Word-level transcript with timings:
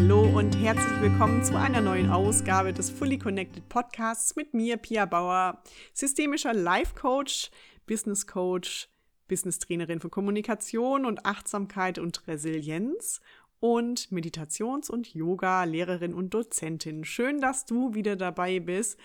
Hallo 0.00 0.22
und 0.22 0.56
herzlich 0.56 1.00
willkommen 1.00 1.42
zu 1.42 1.58
einer 1.58 1.80
neuen 1.80 2.08
Ausgabe 2.08 2.72
des 2.72 2.88
Fully 2.88 3.18
Connected 3.18 3.68
Podcasts 3.68 4.36
mit 4.36 4.54
mir, 4.54 4.76
Pia 4.76 5.06
Bauer, 5.06 5.60
systemischer 5.92 6.54
Life 6.54 6.94
Coach, 6.94 7.50
Business 7.84 8.24
Coach, 8.28 8.88
Business 9.26 9.58
Trainerin 9.58 9.98
für 9.98 10.08
Kommunikation 10.08 11.04
und 11.04 11.26
Achtsamkeit 11.26 11.98
und 11.98 12.28
Resilienz 12.28 13.20
und 13.58 14.12
Meditations- 14.12 14.88
und 14.88 15.12
Yoga-Lehrerin 15.14 16.14
und 16.14 16.32
Dozentin. 16.32 17.04
Schön, 17.04 17.40
dass 17.40 17.66
du 17.66 17.92
wieder 17.94 18.14
dabei 18.14 18.60
bist, 18.60 19.00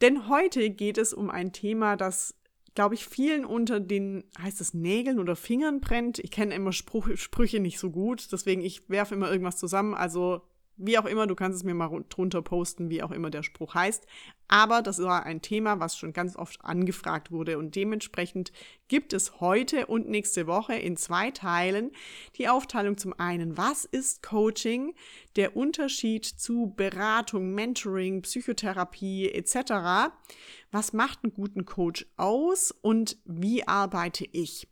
denn 0.00 0.30
heute 0.30 0.70
geht 0.70 0.96
es 0.96 1.12
um 1.12 1.28
ein 1.28 1.52
Thema, 1.52 1.96
das 1.96 2.34
glaube 2.74 2.94
ich, 2.94 3.06
vielen 3.06 3.44
unter 3.44 3.80
den, 3.80 4.24
heißt 4.40 4.60
es 4.60 4.74
Nägeln 4.74 5.18
oder 5.18 5.36
Fingern 5.36 5.80
brennt. 5.80 6.18
Ich 6.18 6.30
kenne 6.30 6.54
immer 6.54 6.72
Spruch, 6.72 7.08
Sprüche 7.16 7.60
nicht 7.60 7.78
so 7.78 7.90
gut, 7.90 8.32
deswegen 8.32 8.62
ich 8.62 8.88
werfe 8.88 9.14
immer 9.14 9.30
irgendwas 9.30 9.56
zusammen. 9.56 9.94
Also 9.94 10.42
wie 10.84 10.98
auch 10.98 11.04
immer, 11.04 11.26
du 11.26 11.34
kannst 11.34 11.56
es 11.56 11.64
mir 11.64 11.74
mal 11.74 12.04
drunter 12.08 12.42
posten, 12.42 12.90
wie 12.90 13.02
auch 13.02 13.10
immer 13.10 13.30
der 13.30 13.42
Spruch 13.42 13.74
heißt. 13.74 14.06
Aber 14.48 14.82
das 14.82 14.98
war 14.98 15.24
ein 15.24 15.40
Thema, 15.40 15.80
was 15.80 15.96
schon 15.96 16.12
ganz 16.12 16.36
oft 16.36 16.62
angefragt 16.64 17.30
wurde. 17.30 17.56
Und 17.56 17.74
dementsprechend 17.74 18.52
gibt 18.88 19.12
es 19.12 19.40
heute 19.40 19.86
und 19.86 20.08
nächste 20.08 20.46
Woche 20.46 20.74
in 20.74 20.96
zwei 20.96 21.30
Teilen 21.30 21.92
die 22.36 22.48
Aufteilung 22.48 22.98
zum 22.98 23.18
einen, 23.18 23.56
was 23.56 23.84
ist 23.84 24.22
Coaching, 24.22 24.94
der 25.36 25.56
Unterschied 25.56 26.24
zu 26.24 26.74
Beratung, 26.76 27.54
Mentoring, 27.54 28.22
Psychotherapie 28.22 29.30
etc. 29.30 30.12
Was 30.70 30.92
macht 30.92 31.20
einen 31.22 31.32
guten 31.32 31.64
Coach 31.64 32.06
aus 32.16 32.72
und 32.72 33.18
wie 33.24 33.66
arbeite 33.66 34.26
ich? 34.30 34.68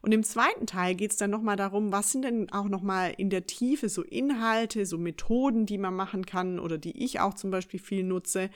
Und 0.00 0.12
im 0.12 0.22
zweiten 0.22 0.66
Teil 0.66 0.94
geht 0.94 1.12
es 1.12 1.16
dann 1.16 1.30
nochmal 1.30 1.56
darum, 1.56 1.92
was 1.92 2.12
sind 2.12 2.22
denn 2.22 2.50
auch 2.50 2.68
nochmal 2.68 3.14
in 3.16 3.30
der 3.30 3.46
Tiefe 3.46 3.88
so 3.88 4.02
Inhalte, 4.02 4.86
so 4.86 4.98
Methoden, 4.98 5.66
die 5.66 5.78
man 5.78 5.94
machen 5.94 6.26
kann 6.26 6.58
oder 6.58 6.78
die 6.78 7.04
ich 7.04 7.20
auch 7.20 7.34
zum 7.34 7.50
Beispiel 7.50 7.80
viel 7.80 8.02
nutze 8.02 8.50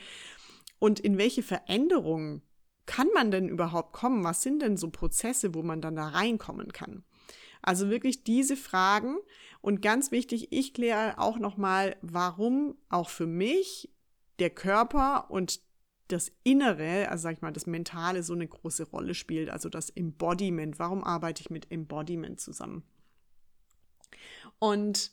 und 0.79 0.99
in 0.99 1.17
welche 1.17 1.43
Veränderungen 1.43 2.41
kann 2.85 3.07
man 3.13 3.31
denn 3.31 3.49
überhaupt 3.49 3.93
kommen? 3.93 4.23
Was 4.23 4.41
sind 4.41 4.61
denn 4.61 4.77
so 4.77 4.89
Prozesse, 4.89 5.53
wo 5.53 5.61
man 5.61 5.81
dann 5.81 5.95
da 5.95 6.07
reinkommen 6.07 6.71
kann? 6.71 7.03
Also 7.61 7.89
wirklich 7.89 8.23
diese 8.23 8.55
Fragen 8.55 9.17
und 9.61 9.81
ganz 9.81 10.11
wichtig, 10.11 10.51
ich 10.51 10.73
kläre 10.73 11.19
auch 11.19 11.37
nochmal, 11.37 11.97
warum 12.01 12.77
auch 12.89 13.09
für 13.09 13.27
mich 13.27 13.91
der 14.39 14.51
Körper 14.51 15.29
und 15.29 15.59
das 16.07 16.31
Innere, 16.43 17.09
also 17.09 17.23
sag 17.23 17.35
ich 17.35 17.41
mal, 17.41 17.51
das 17.51 17.67
Mentale 17.67 18.23
so 18.23 18.33
eine 18.33 18.47
große 18.47 18.89
Rolle 18.89 19.13
spielt, 19.13 19.49
also 19.49 19.69
das 19.69 19.89
Embodiment. 19.89 20.79
Warum 20.79 21.03
arbeite 21.03 21.41
ich 21.41 21.49
mit 21.49 21.71
Embodiment 21.71 22.39
zusammen? 22.39 22.83
Und 24.59 25.11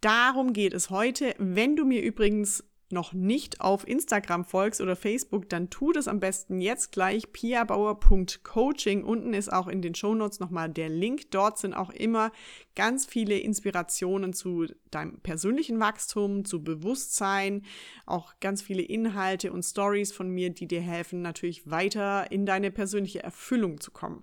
darum 0.00 0.52
geht 0.52 0.74
es 0.74 0.90
heute. 0.90 1.34
Wenn 1.38 1.76
du 1.76 1.84
mir 1.84 2.02
übrigens 2.02 2.64
noch 2.92 3.12
nicht 3.12 3.60
auf 3.60 3.86
Instagram 3.86 4.44
folgst 4.44 4.80
oder 4.80 4.96
Facebook, 4.96 5.48
dann 5.48 5.70
tu 5.70 5.92
das 5.92 6.08
am 6.08 6.20
besten 6.20 6.60
jetzt 6.60 6.92
gleich 6.92 7.32
piabauer.coaching. 7.32 9.04
Unten 9.04 9.34
ist 9.34 9.52
auch 9.52 9.68
in 9.68 9.82
den 9.82 9.94
Shownotes 9.94 10.40
nochmal 10.40 10.68
der 10.68 10.88
Link. 10.88 11.30
Dort 11.30 11.58
sind 11.58 11.74
auch 11.74 11.90
immer 11.90 12.30
ganz 12.74 13.06
viele 13.06 13.38
Inspirationen 13.38 14.32
zu 14.32 14.66
deinem 14.90 15.20
persönlichen 15.20 15.80
Wachstum, 15.80 16.44
zu 16.44 16.62
Bewusstsein, 16.62 17.64
auch 18.06 18.34
ganz 18.40 18.62
viele 18.62 18.82
Inhalte 18.82 19.52
und 19.52 19.64
Stories 19.64 20.12
von 20.12 20.30
mir, 20.30 20.50
die 20.50 20.68
dir 20.68 20.80
helfen, 20.80 21.22
natürlich 21.22 21.70
weiter 21.70 22.30
in 22.30 22.46
deine 22.46 22.70
persönliche 22.70 23.22
Erfüllung 23.22 23.80
zu 23.80 23.90
kommen. 23.90 24.22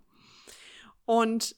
Und 1.06 1.56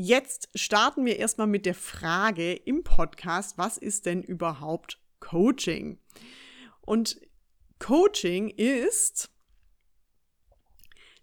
Jetzt 0.00 0.48
starten 0.54 1.04
wir 1.06 1.18
erstmal 1.18 1.48
mit 1.48 1.66
der 1.66 1.74
Frage 1.74 2.52
im 2.52 2.84
Podcast, 2.84 3.58
was 3.58 3.76
ist 3.76 4.06
denn 4.06 4.22
überhaupt 4.22 5.00
Coaching. 5.20 5.98
Und 6.80 7.20
Coaching 7.78 8.48
ist 8.48 9.30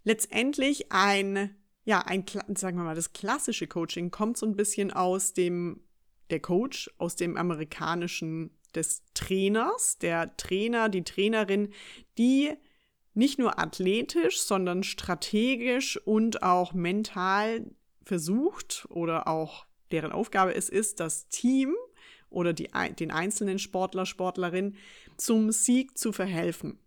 letztendlich 0.04 0.92
ein, 0.92 1.56
ja, 1.84 2.00
ein, 2.00 2.24
sagen 2.54 2.78
wir 2.78 2.84
mal, 2.84 2.94
das 2.94 3.12
klassische 3.12 3.66
Coaching 3.66 4.10
kommt 4.10 4.38
so 4.38 4.46
ein 4.46 4.56
bisschen 4.56 4.92
aus 4.92 5.32
dem, 5.32 5.80
der 6.30 6.40
Coach, 6.40 6.90
aus 6.98 7.16
dem 7.16 7.36
amerikanischen 7.36 8.56
des 8.74 9.02
Trainers, 9.14 9.98
der 9.98 10.36
Trainer, 10.36 10.88
die 10.88 11.02
Trainerin, 11.02 11.72
die 12.18 12.52
nicht 13.14 13.38
nur 13.38 13.58
athletisch, 13.58 14.40
sondern 14.40 14.82
strategisch 14.82 15.96
und 16.04 16.42
auch 16.42 16.74
mental 16.74 17.70
versucht 18.04 18.86
oder 18.90 19.26
auch 19.26 19.66
deren 19.90 20.12
Aufgabe 20.12 20.54
es 20.54 20.68
ist, 20.68 21.00
das 21.00 21.28
Team 21.28 21.74
oder 22.30 22.52
die, 22.52 22.68
den 22.98 23.10
einzelnen 23.10 23.58
Sportler, 23.58 24.06
Sportlerin 24.06 24.76
zum 25.16 25.52
Sieg 25.52 25.96
zu 25.96 26.12
verhelfen. 26.12 26.78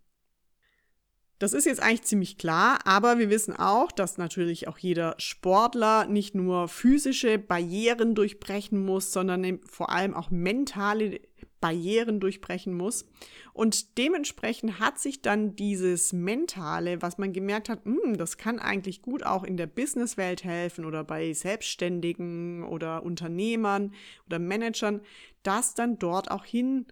Das 1.40 1.54
ist 1.54 1.64
jetzt 1.64 1.82
eigentlich 1.82 2.02
ziemlich 2.02 2.36
klar, 2.36 2.80
aber 2.84 3.18
wir 3.18 3.30
wissen 3.30 3.56
auch, 3.56 3.90
dass 3.90 4.18
natürlich 4.18 4.68
auch 4.68 4.76
jeder 4.76 5.14
Sportler 5.16 6.06
nicht 6.06 6.34
nur 6.34 6.68
physische 6.68 7.38
Barrieren 7.38 8.14
durchbrechen 8.14 8.84
muss, 8.84 9.10
sondern 9.10 9.58
vor 9.66 9.88
allem 9.88 10.12
auch 10.12 10.30
mentale 10.30 11.18
Barrieren 11.60 12.20
durchbrechen 12.20 12.74
muss. 12.74 13.06
Und 13.52 13.98
dementsprechend 13.98 14.80
hat 14.80 14.98
sich 14.98 15.22
dann 15.22 15.56
dieses 15.56 16.12
Mentale, 16.12 17.02
was 17.02 17.18
man 17.18 17.32
gemerkt 17.32 17.68
hat, 17.68 17.84
hm, 17.84 18.16
das 18.16 18.38
kann 18.38 18.58
eigentlich 18.58 19.02
gut 19.02 19.24
auch 19.24 19.44
in 19.44 19.56
der 19.56 19.66
Businesswelt 19.66 20.44
helfen 20.44 20.84
oder 20.84 21.04
bei 21.04 21.32
Selbstständigen 21.32 22.64
oder 22.64 23.02
Unternehmern 23.02 23.94
oder 24.26 24.38
Managern, 24.38 25.00
das 25.42 25.74
dann 25.74 25.98
dort 25.98 26.30
auch 26.30 26.44
hin 26.44 26.86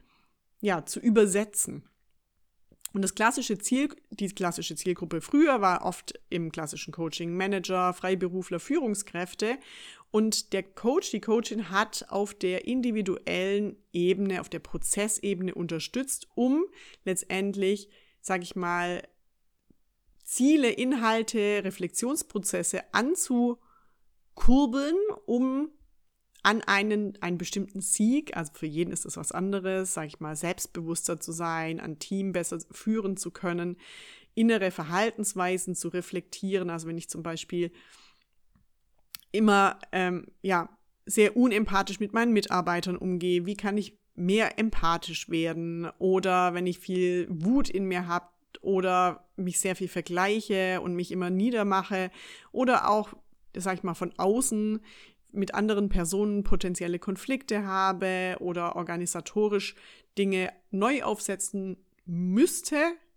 ja, 0.60 0.84
zu 0.84 1.00
übersetzen. 1.00 1.84
Und 2.94 3.02
das 3.02 3.14
klassische 3.14 3.58
Ziel, 3.58 3.90
die 4.10 4.28
klassische 4.28 4.74
Zielgruppe 4.74 5.20
früher 5.20 5.60
war 5.60 5.84
oft 5.84 6.18
im 6.30 6.50
klassischen 6.50 6.92
Coaching 6.92 7.36
Manager, 7.36 7.92
Freiberufler, 7.92 8.60
Führungskräfte. 8.60 9.58
Und 10.10 10.54
der 10.54 10.62
Coach, 10.62 11.10
die 11.10 11.20
Coachin 11.20 11.70
hat 11.70 12.06
auf 12.08 12.32
der 12.32 12.66
individuellen 12.66 13.76
Ebene, 13.92 14.40
auf 14.40 14.48
der 14.48 14.60
Prozessebene 14.60 15.54
unterstützt, 15.54 16.28
um 16.34 16.64
letztendlich, 17.04 17.90
sage 18.22 18.42
ich 18.42 18.56
mal, 18.56 19.02
Ziele, 20.24 20.70
Inhalte, 20.70 21.62
Reflexionsprozesse 21.64 22.82
anzukurbeln, 22.92 24.96
um 25.26 25.70
an 26.48 26.62
einen, 26.62 27.20
einen 27.20 27.36
bestimmten 27.36 27.82
Sieg, 27.82 28.34
also 28.34 28.52
für 28.54 28.64
jeden 28.64 28.90
ist 28.90 29.04
das 29.04 29.18
was 29.18 29.32
anderes, 29.32 29.92
sage 29.92 30.06
ich 30.06 30.18
mal, 30.18 30.34
selbstbewusster 30.34 31.20
zu 31.20 31.30
sein, 31.30 31.78
ein 31.78 31.98
Team 31.98 32.32
besser 32.32 32.58
führen 32.70 33.18
zu 33.18 33.30
können, 33.30 33.76
innere 34.34 34.70
Verhaltensweisen 34.70 35.74
zu 35.74 35.88
reflektieren. 35.88 36.70
Also 36.70 36.88
wenn 36.88 36.96
ich 36.96 37.10
zum 37.10 37.22
Beispiel 37.22 37.70
immer 39.30 39.78
ähm, 39.92 40.28
ja 40.40 40.70
sehr 41.04 41.36
unempathisch 41.36 42.00
mit 42.00 42.14
meinen 42.14 42.32
Mitarbeitern 42.32 42.96
umgehe, 42.96 43.44
wie 43.44 43.56
kann 43.56 43.76
ich 43.76 43.98
mehr 44.14 44.58
empathisch 44.58 45.28
werden? 45.28 45.86
Oder 45.98 46.54
wenn 46.54 46.66
ich 46.66 46.78
viel 46.78 47.26
Wut 47.28 47.68
in 47.68 47.84
mir 47.84 48.06
habe 48.06 48.28
oder 48.62 49.28
mich 49.36 49.60
sehr 49.60 49.76
viel 49.76 49.88
vergleiche 49.88 50.80
und 50.80 50.94
mich 50.94 51.12
immer 51.12 51.28
niedermache 51.28 52.10
oder 52.52 52.88
auch, 52.88 53.12
sag 53.54 53.74
ich 53.74 53.82
mal, 53.82 53.92
von 53.92 54.14
außen 54.16 54.80
mit 55.32 55.54
anderen 55.54 55.88
Personen 55.88 56.42
potenzielle 56.42 56.98
Konflikte 56.98 57.66
habe 57.66 58.36
oder 58.40 58.76
organisatorisch 58.76 59.74
Dinge 60.16 60.52
neu 60.70 61.02
aufsetzen 61.02 61.76
müsste, 62.04 62.76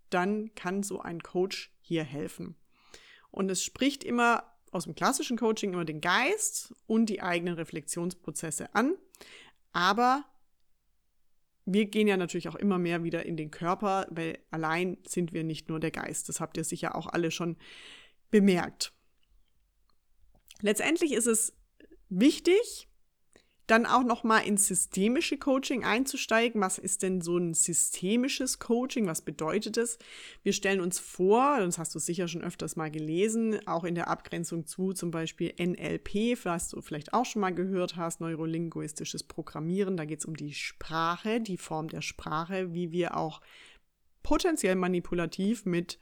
dann 0.10 0.54
kann 0.56 0.84
so 0.84 1.00
ein 1.02 1.24
Coach 1.24 1.72
hier 1.80 2.04
helfen. 2.04 2.56
Und 3.32 3.50
es 3.50 3.64
spricht 3.64 4.04
immer 4.04 4.44
aus 4.72 4.84
dem 4.86 4.96
klassischen 4.96 5.38
Coaching 5.38 5.74
immer 5.74 5.86
den 5.86 6.02
Geist 6.02 6.74
und 6.88 7.08
die 7.08 7.22
eigenen 7.22 7.56
Reflexionsprozesse 7.56 8.74
an, 8.76 8.96
aber 9.74 10.26
wir 11.66 11.86
gehen 11.86 12.08
ja 12.08 12.18
natürlich 12.18 12.50
auch 12.50 12.56
immer 12.56 12.78
mehr 12.78 13.04
wieder 13.04 13.26
in 13.26 13.38
den 13.38 13.52
Körper, 13.52 14.08
weil 14.10 14.40
allein 14.50 14.98
sind 15.08 15.32
wir 15.32 15.44
nicht 15.44 15.70
nur 15.70 15.80
der 15.80 15.92
Geist. 15.92 16.28
Das 16.28 16.40
habt 16.40 16.58
ihr 16.58 16.64
sicher 16.64 16.96
auch 16.96 17.08
alle 17.08 17.32
schon 17.32 17.58
bemerkt. 18.32 18.94
Letztendlich 20.62 21.14
ist 21.14 21.28
es 21.28 21.54
wichtig, 22.12 22.88
dann 23.72 23.86
auch 23.86 24.04
noch 24.04 24.26
mal 24.26 24.40
ins 24.40 24.68
systemische 24.68 25.38
Coaching 25.38 25.86
einzusteigen. 25.86 26.60
Was 26.60 26.78
ist 26.78 27.04
denn 27.04 27.22
so 27.22 27.38
ein 27.38 27.54
systemisches 27.54 28.60
Coaching? 28.60 29.08
Was 29.08 29.22
bedeutet 29.22 29.78
es? 29.78 29.98
Wir 30.44 30.52
stellen 30.52 30.82
uns 30.82 31.00
vor, 31.00 31.58
das 31.60 31.78
hast 31.78 31.96
du 31.96 32.00
sicher 32.00 32.28
schon 32.28 32.42
öfters 32.44 32.76
mal 32.76 32.92
gelesen, 32.92 33.66
auch 33.68 33.86
in 33.86 33.96
der 33.96 34.10
Abgrenzung 34.10 34.66
zu 34.66 34.92
zum 34.92 35.10
Beispiel 35.10 35.54
NLP, 35.58 36.44
was 36.44 36.70
du 36.70 36.82
vielleicht 36.82 37.14
auch 37.14 37.24
schon 37.26 37.40
mal 37.40 37.54
gehört 37.54 37.96
hast, 37.96 38.20
neurolinguistisches 38.20 39.24
Programmieren. 39.24 39.96
Da 39.96 40.04
geht 40.04 40.20
es 40.20 40.26
um 40.26 40.36
die 40.36 40.54
Sprache, 40.54 41.40
die 41.40 41.58
Form 41.58 41.88
der 41.88 42.02
Sprache, 42.02 42.74
wie 42.74 42.92
wir 42.92 43.16
auch 43.16 43.40
potenziell 44.22 44.76
manipulativ 44.76 45.66
mit 45.66 45.98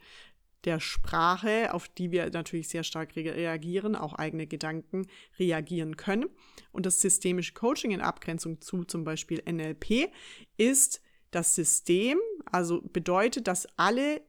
der 0.64 0.80
Sprache, 0.80 1.72
auf 1.72 1.88
die 1.88 2.10
wir 2.10 2.28
natürlich 2.30 2.68
sehr 2.68 2.84
stark 2.84 3.16
reagieren, 3.16 3.96
auch 3.96 4.14
eigene 4.14 4.46
Gedanken 4.46 5.06
reagieren 5.38 5.96
können. 5.96 6.26
Und 6.72 6.86
das 6.86 7.00
systemische 7.00 7.54
Coaching 7.54 7.92
in 7.92 8.00
Abgrenzung 8.00 8.60
zu 8.60 8.84
zum 8.84 9.04
Beispiel 9.04 9.42
NLP 9.48 10.10
ist 10.56 11.00
das 11.30 11.54
System, 11.54 12.18
also 12.44 12.82
bedeutet, 12.82 13.46
dass 13.46 13.66
alle 13.76 14.20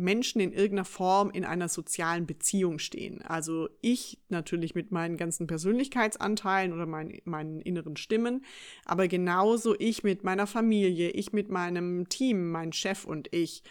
Menschen 0.00 0.40
in 0.40 0.52
irgendeiner 0.52 0.86
Form 0.86 1.30
in 1.30 1.44
einer 1.44 1.68
sozialen 1.68 2.26
Beziehung 2.26 2.78
stehen. 2.78 3.22
Also 3.22 3.68
ich 3.82 4.18
natürlich 4.30 4.74
mit 4.74 4.90
meinen 4.90 5.18
ganzen 5.18 5.46
Persönlichkeitsanteilen 5.46 6.72
oder 6.72 6.86
mein, 6.86 7.20
meinen 7.24 7.60
inneren 7.60 7.96
Stimmen, 7.96 8.44
aber 8.86 9.06
genauso 9.08 9.76
ich 9.78 10.02
mit 10.02 10.24
meiner 10.24 10.46
Familie, 10.46 11.10
ich 11.10 11.32
mit 11.32 11.50
meinem 11.50 12.08
Team, 12.08 12.50
mein 12.50 12.72
Chef 12.72 13.04
und 13.04 13.32
ich, 13.34 13.62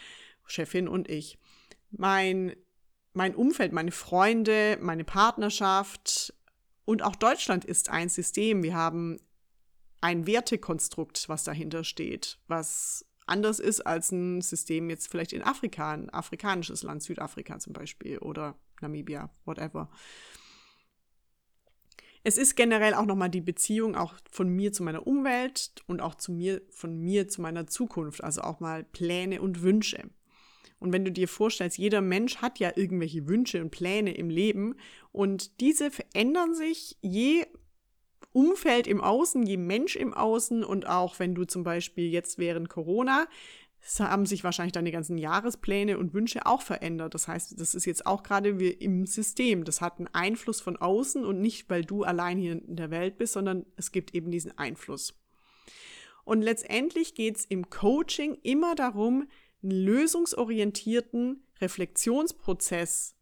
Chefin 0.46 0.88
und 0.88 1.08
ich, 1.08 1.36
mein, 1.90 2.54
mein 3.12 3.34
Umfeld, 3.34 3.72
meine 3.72 3.92
Freunde, 3.92 4.78
meine 4.80 5.04
Partnerschaft 5.04 6.34
und 6.84 7.02
auch 7.02 7.16
Deutschland 7.16 7.64
ist 7.64 7.88
ein 7.88 8.08
System. 8.08 8.62
Wir 8.62 8.74
haben 8.74 9.18
ein 10.00 10.26
Wertekonstrukt, 10.26 11.28
was 11.28 11.44
dahinter 11.44 11.84
steht, 11.84 12.38
was 12.48 13.06
anders 13.26 13.60
ist 13.60 13.86
als 13.86 14.10
ein 14.10 14.40
System 14.40 14.90
jetzt 14.90 15.08
vielleicht 15.08 15.32
in 15.32 15.42
Afrika, 15.42 15.92
ein 15.92 16.10
afrikanisches 16.10 16.82
Land, 16.82 17.02
Südafrika 17.02 17.58
zum 17.58 17.72
Beispiel 17.72 18.18
oder 18.18 18.58
Namibia, 18.80 19.30
whatever. 19.44 19.90
Es 22.22 22.36
ist 22.36 22.54
generell 22.54 22.94
auch 22.94 23.06
nochmal 23.06 23.30
die 23.30 23.40
Beziehung 23.40 23.94
auch 23.94 24.14
von 24.30 24.48
mir 24.48 24.72
zu 24.72 24.82
meiner 24.82 25.06
Umwelt 25.06 25.72
und 25.86 26.00
auch 26.00 26.16
zu 26.16 26.32
mir, 26.32 26.60
von 26.70 26.98
mir 26.98 27.28
zu 27.28 27.40
meiner 27.40 27.66
Zukunft, 27.66 28.22
also 28.22 28.42
auch 28.42 28.60
mal 28.60 28.84
Pläne 28.84 29.40
und 29.40 29.62
Wünsche. 29.62 30.10
Und 30.80 30.92
wenn 30.92 31.04
du 31.04 31.12
dir 31.12 31.28
vorstellst, 31.28 31.78
jeder 31.78 32.00
Mensch 32.00 32.38
hat 32.38 32.58
ja 32.58 32.72
irgendwelche 32.74 33.28
Wünsche 33.28 33.60
und 33.60 33.70
Pläne 33.70 34.14
im 34.14 34.30
Leben 34.30 34.76
und 35.12 35.60
diese 35.60 35.90
verändern 35.90 36.54
sich 36.54 36.96
je 37.02 37.46
Umfeld 38.32 38.86
im 38.86 39.00
Außen, 39.00 39.42
je 39.44 39.56
Mensch 39.56 39.96
im 39.96 40.14
Außen 40.14 40.64
und 40.64 40.86
auch 40.86 41.18
wenn 41.18 41.34
du 41.34 41.44
zum 41.44 41.64
Beispiel 41.64 42.08
jetzt 42.10 42.38
während 42.38 42.68
Corona, 42.68 43.26
haben 43.98 44.26
sich 44.26 44.44
wahrscheinlich 44.44 44.72
deine 44.72 44.92
ganzen 44.92 45.18
Jahrespläne 45.18 45.98
und 45.98 46.12
Wünsche 46.12 46.46
auch 46.46 46.62
verändert. 46.62 47.14
Das 47.14 47.28
heißt, 47.28 47.58
das 47.58 47.74
ist 47.74 47.86
jetzt 47.86 48.06
auch 48.06 48.22
gerade 48.22 48.60
wie 48.60 48.68
im 48.68 49.06
System. 49.06 49.64
Das 49.64 49.80
hat 49.80 49.98
einen 49.98 50.08
Einfluss 50.08 50.60
von 50.60 50.76
außen 50.76 51.24
und 51.24 51.40
nicht, 51.40 51.68
weil 51.70 51.84
du 51.84 52.04
allein 52.04 52.38
hier 52.38 52.52
in 52.52 52.76
der 52.76 52.90
Welt 52.90 53.16
bist, 53.16 53.32
sondern 53.32 53.64
es 53.76 53.90
gibt 53.90 54.14
eben 54.14 54.30
diesen 54.30 54.56
Einfluss. 54.58 55.14
Und 56.24 56.42
letztendlich 56.42 57.14
geht 57.14 57.38
es 57.38 57.44
im 57.46 57.70
Coaching 57.70 58.38
immer 58.42 58.74
darum, 58.74 59.28
einen 59.62 59.72
lösungsorientierten 59.72 61.44
Reflexionsprozess 61.60 63.16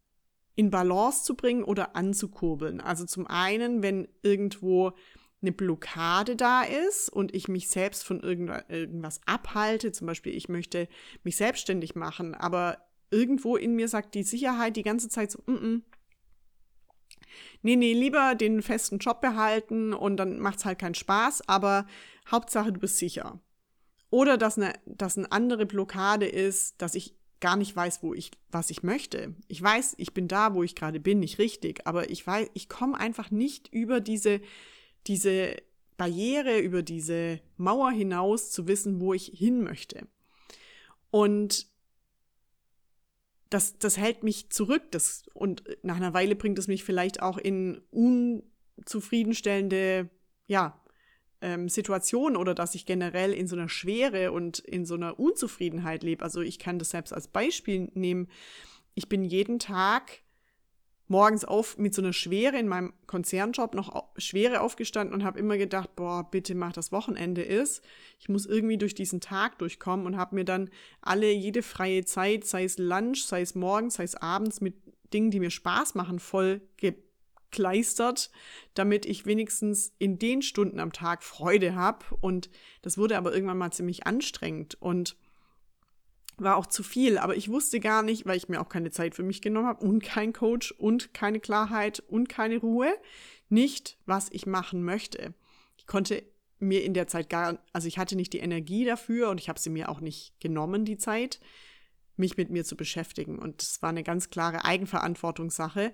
in 0.55 0.71
Balance 0.71 1.23
zu 1.23 1.35
bringen 1.35 1.63
oder 1.63 1.95
anzukurbeln. 1.95 2.81
Also 2.81 3.05
zum 3.05 3.27
einen, 3.27 3.81
wenn 3.81 4.07
irgendwo 4.23 4.93
eine 5.41 5.51
Blockade 5.51 6.35
da 6.35 6.63
ist 6.63 7.09
und 7.09 7.33
ich 7.33 7.47
mich 7.47 7.69
selbst 7.69 8.03
von 8.03 8.19
irgendwas 8.19 9.21
abhalte, 9.25 9.91
zum 9.91 10.07
Beispiel 10.07 10.35
ich 10.35 10.49
möchte 10.49 10.89
mich 11.23 11.37
selbstständig 11.37 11.95
machen, 11.95 12.35
aber 12.35 12.77
irgendwo 13.09 13.55
in 13.55 13.75
mir 13.75 13.87
sagt 13.87 14.15
die 14.15 14.23
Sicherheit 14.23 14.75
die 14.75 14.83
ganze 14.83 15.09
Zeit 15.09 15.31
so, 15.31 15.39
mm 15.45 15.55
-mm. 15.55 15.81
nee, 17.61 17.75
nee, 17.75 17.93
lieber 17.93 18.35
den 18.35 18.61
festen 18.61 18.99
Job 18.99 19.21
behalten 19.21 19.93
und 19.93 20.17
dann 20.17 20.39
macht 20.39 20.59
es 20.59 20.65
halt 20.65 20.79
keinen 20.79 20.95
Spaß, 20.95 21.47
aber 21.47 21.87
Hauptsache 22.29 22.73
du 22.73 22.79
bist 22.81 22.97
sicher. 22.97 23.39
Oder 24.09 24.37
dass 24.37 24.57
eine, 24.57 24.73
dass 24.85 25.17
eine 25.17 25.31
andere 25.31 25.65
Blockade 25.65 26.27
ist, 26.27 26.81
dass 26.81 26.95
ich 26.95 27.15
gar 27.39 27.55
nicht 27.55 27.75
weiß, 27.75 28.03
wo 28.03 28.13
ich, 28.13 28.31
was 28.51 28.69
ich 28.69 28.83
möchte. 28.83 29.35
Ich 29.47 29.61
weiß, 29.61 29.95
ich 29.97 30.13
bin 30.13 30.27
da, 30.27 30.53
wo 30.53 30.63
ich 30.63 30.75
gerade 30.75 30.99
bin, 30.99 31.19
nicht 31.19 31.39
richtig, 31.39 31.87
aber 31.87 32.09
ich 32.09 32.25
weiß, 32.25 32.49
ich 32.53 32.67
komme 32.67 32.99
einfach 32.99 33.31
nicht 33.31 33.69
über 33.71 34.01
diese, 34.01 34.41
diese 35.07 35.55
Barriere, 35.97 36.59
über 36.59 36.81
diese 36.81 37.39
Mauer 37.57 37.91
hinaus 37.91 38.51
zu 38.51 38.67
wissen, 38.67 38.99
wo 38.99 39.13
ich 39.13 39.31
hin 39.33 39.63
möchte. 39.63 40.07
Und 41.11 41.67
das, 43.49 43.79
das 43.79 43.97
hält 43.97 44.23
mich 44.23 44.49
zurück. 44.49 44.83
Das, 44.91 45.23
und 45.33 45.63
nach 45.81 45.97
einer 45.97 46.13
Weile 46.13 46.35
bringt 46.35 46.59
es 46.59 46.67
mich 46.67 46.83
vielleicht 46.83 47.21
auch 47.21 47.37
in 47.37 47.81
unzufriedenstellende, 47.91 50.09
ja, 50.47 50.79
ähm, 51.41 51.69
Situation 51.69 52.35
oder 52.35 52.53
dass 52.53 52.75
ich 52.75 52.85
generell 52.85 53.33
in 53.33 53.47
so 53.47 53.55
einer 53.55 53.69
Schwere 53.69 54.31
und 54.31 54.59
in 54.59 54.85
so 54.85 54.95
einer 54.95 55.19
Unzufriedenheit 55.19 56.03
lebe. 56.03 56.23
Also 56.23 56.41
ich 56.41 56.59
kann 56.59 56.79
das 56.79 56.89
selbst 56.89 57.13
als 57.13 57.27
Beispiel 57.27 57.89
nehmen. 57.93 58.27
Ich 58.95 59.09
bin 59.09 59.23
jeden 59.23 59.59
Tag 59.59 60.21
morgens 61.09 61.43
auf 61.43 61.77
mit 61.77 61.93
so 61.93 62.01
einer 62.01 62.13
Schwere 62.13 62.57
in 62.57 62.67
meinem 62.67 62.93
Konzernjob 63.07 63.73
noch 63.73 64.05
Schwere 64.17 64.61
aufgestanden 64.61 65.13
und 65.13 65.23
habe 65.23 65.39
immer 65.39 65.57
gedacht, 65.57 65.95
boah, 65.95 66.29
bitte 66.29 66.53
mach 66.53 66.71
das 66.71 66.91
Wochenende 66.91 67.41
ist. 67.41 67.83
Ich 68.19 68.29
muss 68.29 68.45
irgendwie 68.45 68.77
durch 68.77 68.93
diesen 68.93 69.19
Tag 69.19 69.57
durchkommen 69.57 70.05
und 70.05 70.17
habe 70.17 70.35
mir 70.35 70.45
dann 70.45 70.69
alle 71.01 71.31
jede 71.31 71.63
freie 71.63 72.05
Zeit, 72.05 72.45
sei 72.45 72.63
es 72.63 72.77
Lunch, 72.77 73.23
sei 73.25 73.41
es 73.41 73.55
morgens, 73.55 73.95
sei 73.95 74.03
es 74.03 74.15
abends 74.15 74.61
mit 74.61 74.75
Dingen, 75.11 75.31
die 75.31 75.39
mir 75.39 75.49
Spaß 75.49 75.95
machen, 75.95 76.19
voll 76.19 76.61
ge 76.77 76.93
kleistert, 77.51 78.31
damit 78.73 79.05
ich 79.05 79.25
wenigstens 79.25 79.93
in 79.97 80.19
den 80.19 80.41
Stunden 80.41 80.79
am 80.79 80.93
Tag 80.93 81.23
Freude 81.23 81.75
habe. 81.75 82.05
Und 82.21 82.49
das 82.81 82.97
wurde 82.97 83.17
aber 83.17 83.33
irgendwann 83.33 83.57
mal 83.57 83.71
ziemlich 83.71 84.05
anstrengend 84.05 84.77
und 84.81 85.15
war 86.37 86.57
auch 86.57 86.67
zu 86.67 86.83
viel. 86.83 87.17
Aber 87.17 87.35
ich 87.35 87.49
wusste 87.49 87.79
gar 87.79 88.01
nicht, 88.01 88.25
weil 88.25 88.37
ich 88.37 88.49
mir 88.49 88.61
auch 88.61 88.69
keine 88.69 88.91
Zeit 88.91 89.15
für 89.15 89.23
mich 89.23 89.41
genommen 89.41 89.67
habe 89.67 89.85
und 89.85 90.03
kein 90.03 90.33
Coach 90.33 90.71
und 90.71 91.13
keine 91.13 91.39
Klarheit 91.39 92.01
und 92.07 92.29
keine 92.29 92.57
Ruhe, 92.57 92.93
nicht, 93.49 93.97
was 94.05 94.29
ich 94.31 94.45
machen 94.45 94.83
möchte. 94.83 95.33
Ich 95.77 95.87
konnte 95.87 96.23
mir 96.59 96.83
in 96.83 96.93
der 96.93 97.07
Zeit 97.07 97.29
gar, 97.29 97.57
also 97.73 97.87
ich 97.87 97.97
hatte 97.97 98.15
nicht 98.15 98.33
die 98.33 98.39
Energie 98.39 98.85
dafür 98.85 99.29
und 99.29 99.39
ich 99.39 99.49
habe 99.49 99.59
sie 99.59 99.69
mir 99.69 99.89
auch 99.89 100.01
nicht 100.01 100.39
genommen, 100.39 100.85
die 100.85 100.97
Zeit 100.97 101.39
mich 102.19 102.37
mit 102.37 102.49
mir 102.49 102.65
zu 102.65 102.75
beschäftigen. 102.75 103.39
Und 103.39 103.61
es 103.61 103.81
war 103.81 103.89
eine 103.89 104.03
ganz 104.03 104.29
klare 104.29 104.65
Eigenverantwortungssache, 104.65 105.93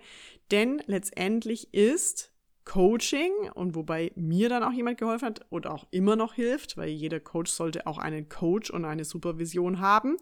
denn 0.52 0.82
letztendlich 0.88 1.74
ist 1.74 2.32
Coaching 2.66 3.32
und 3.54 3.76
wobei 3.76 4.12
mir 4.16 4.50
dann 4.50 4.64
auch 4.64 4.72
jemand 4.72 4.98
geholfen 4.98 5.28
hat 5.28 5.46
oder 5.52 5.72
auch 5.72 5.86
immer 5.92 6.16
noch 6.16 6.34
hilft, 6.34 6.78
weil 6.78 6.90
jeder 6.90 7.20
Coach 7.20 7.52
sollte 7.52 7.86
auch 7.86 8.00
einen 8.00 8.28
Coach 8.28 8.72
und 8.72 8.86
eine 8.86 9.06
Supervision 9.06 9.80
haben, 9.80 10.18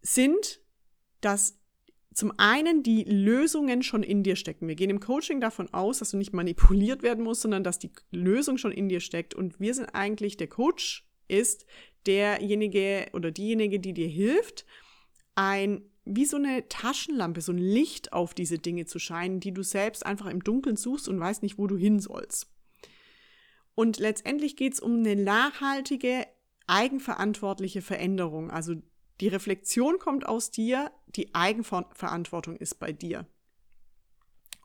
sind, 0.00 0.60
dass 1.20 1.58
zum 2.14 2.32
einen 2.38 2.82
die 2.82 3.04
Lösungen 3.04 3.82
schon 3.82 4.02
in 4.02 4.22
dir 4.22 4.36
stecken. 4.36 4.68
Wir 4.68 4.76
gehen 4.76 4.90
im 4.90 5.00
Coaching 5.00 5.40
davon 5.40 5.72
aus, 5.74 5.98
dass 5.98 6.12
du 6.12 6.16
nicht 6.16 6.32
manipuliert 6.32 7.02
werden 7.02 7.24
musst, 7.24 7.42
sondern 7.42 7.64
dass 7.64 7.78
die 7.78 7.90
Lösung 8.10 8.56
schon 8.56 8.72
in 8.72 8.88
dir 8.88 9.00
steckt. 9.00 9.34
Und 9.34 9.60
wir 9.60 9.74
sind 9.74 9.86
eigentlich, 9.94 10.36
der 10.36 10.46
Coach 10.46 11.06
ist 11.28 11.66
derjenige 12.06 13.06
oder 13.12 13.30
diejenige, 13.30 13.80
die 13.80 13.92
dir 13.92 14.08
hilft, 14.08 14.66
ein 15.34 15.82
wie 16.04 16.26
so 16.26 16.36
eine 16.36 16.68
Taschenlampe, 16.68 17.40
so 17.40 17.52
ein 17.52 17.58
Licht 17.58 18.12
auf 18.12 18.34
diese 18.34 18.58
Dinge 18.58 18.84
zu 18.84 18.98
scheinen, 18.98 19.40
die 19.40 19.52
du 19.52 19.62
selbst 19.62 20.04
einfach 20.04 20.26
im 20.26 20.44
Dunkeln 20.44 20.76
suchst 20.76 21.08
und 21.08 21.18
weißt 21.18 21.42
nicht, 21.42 21.56
wo 21.56 21.66
du 21.66 21.76
hin 21.76 21.98
sollst. 21.98 22.50
Und 23.74 23.98
letztendlich 23.98 24.56
geht 24.56 24.74
es 24.74 24.80
um 24.80 24.98
eine 24.98 25.16
nachhaltige, 25.16 26.26
eigenverantwortliche 26.66 27.82
Veränderung. 27.82 28.50
Also 28.50 28.74
die 29.20 29.28
Reflexion 29.28 29.98
kommt 29.98 30.26
aus 30.26 30.50
dir, 30.50 30.92
die 31.06 31.34
Eigenverantwortung 31.34 32.56
ist 32.56 32.78
bei 32.78 32.92
dir. 32.92 33.26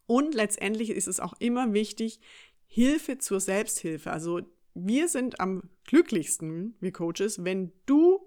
Und 0.06 0.34
letztendlich 0.34 0.90
ist 0.90 1.08
es 1.08 1.20
auch 1.20 1.34
immer 1.40 1.74
wichtig, 1.74 2.20
Hilfe 2.66 3.18
zur 3.18 3.40
Selbsthilfe. 3.40 4.12
Also 4.12 4.42
wir 4.88 5.08
sind 5.08 5.40
am 5.40 5.70
glücklichsten, 5.86 6.76
wir 6.80 6.92
Coaches, 6.92 7.44
wenn 7.44 7.72
du 7.86 8.20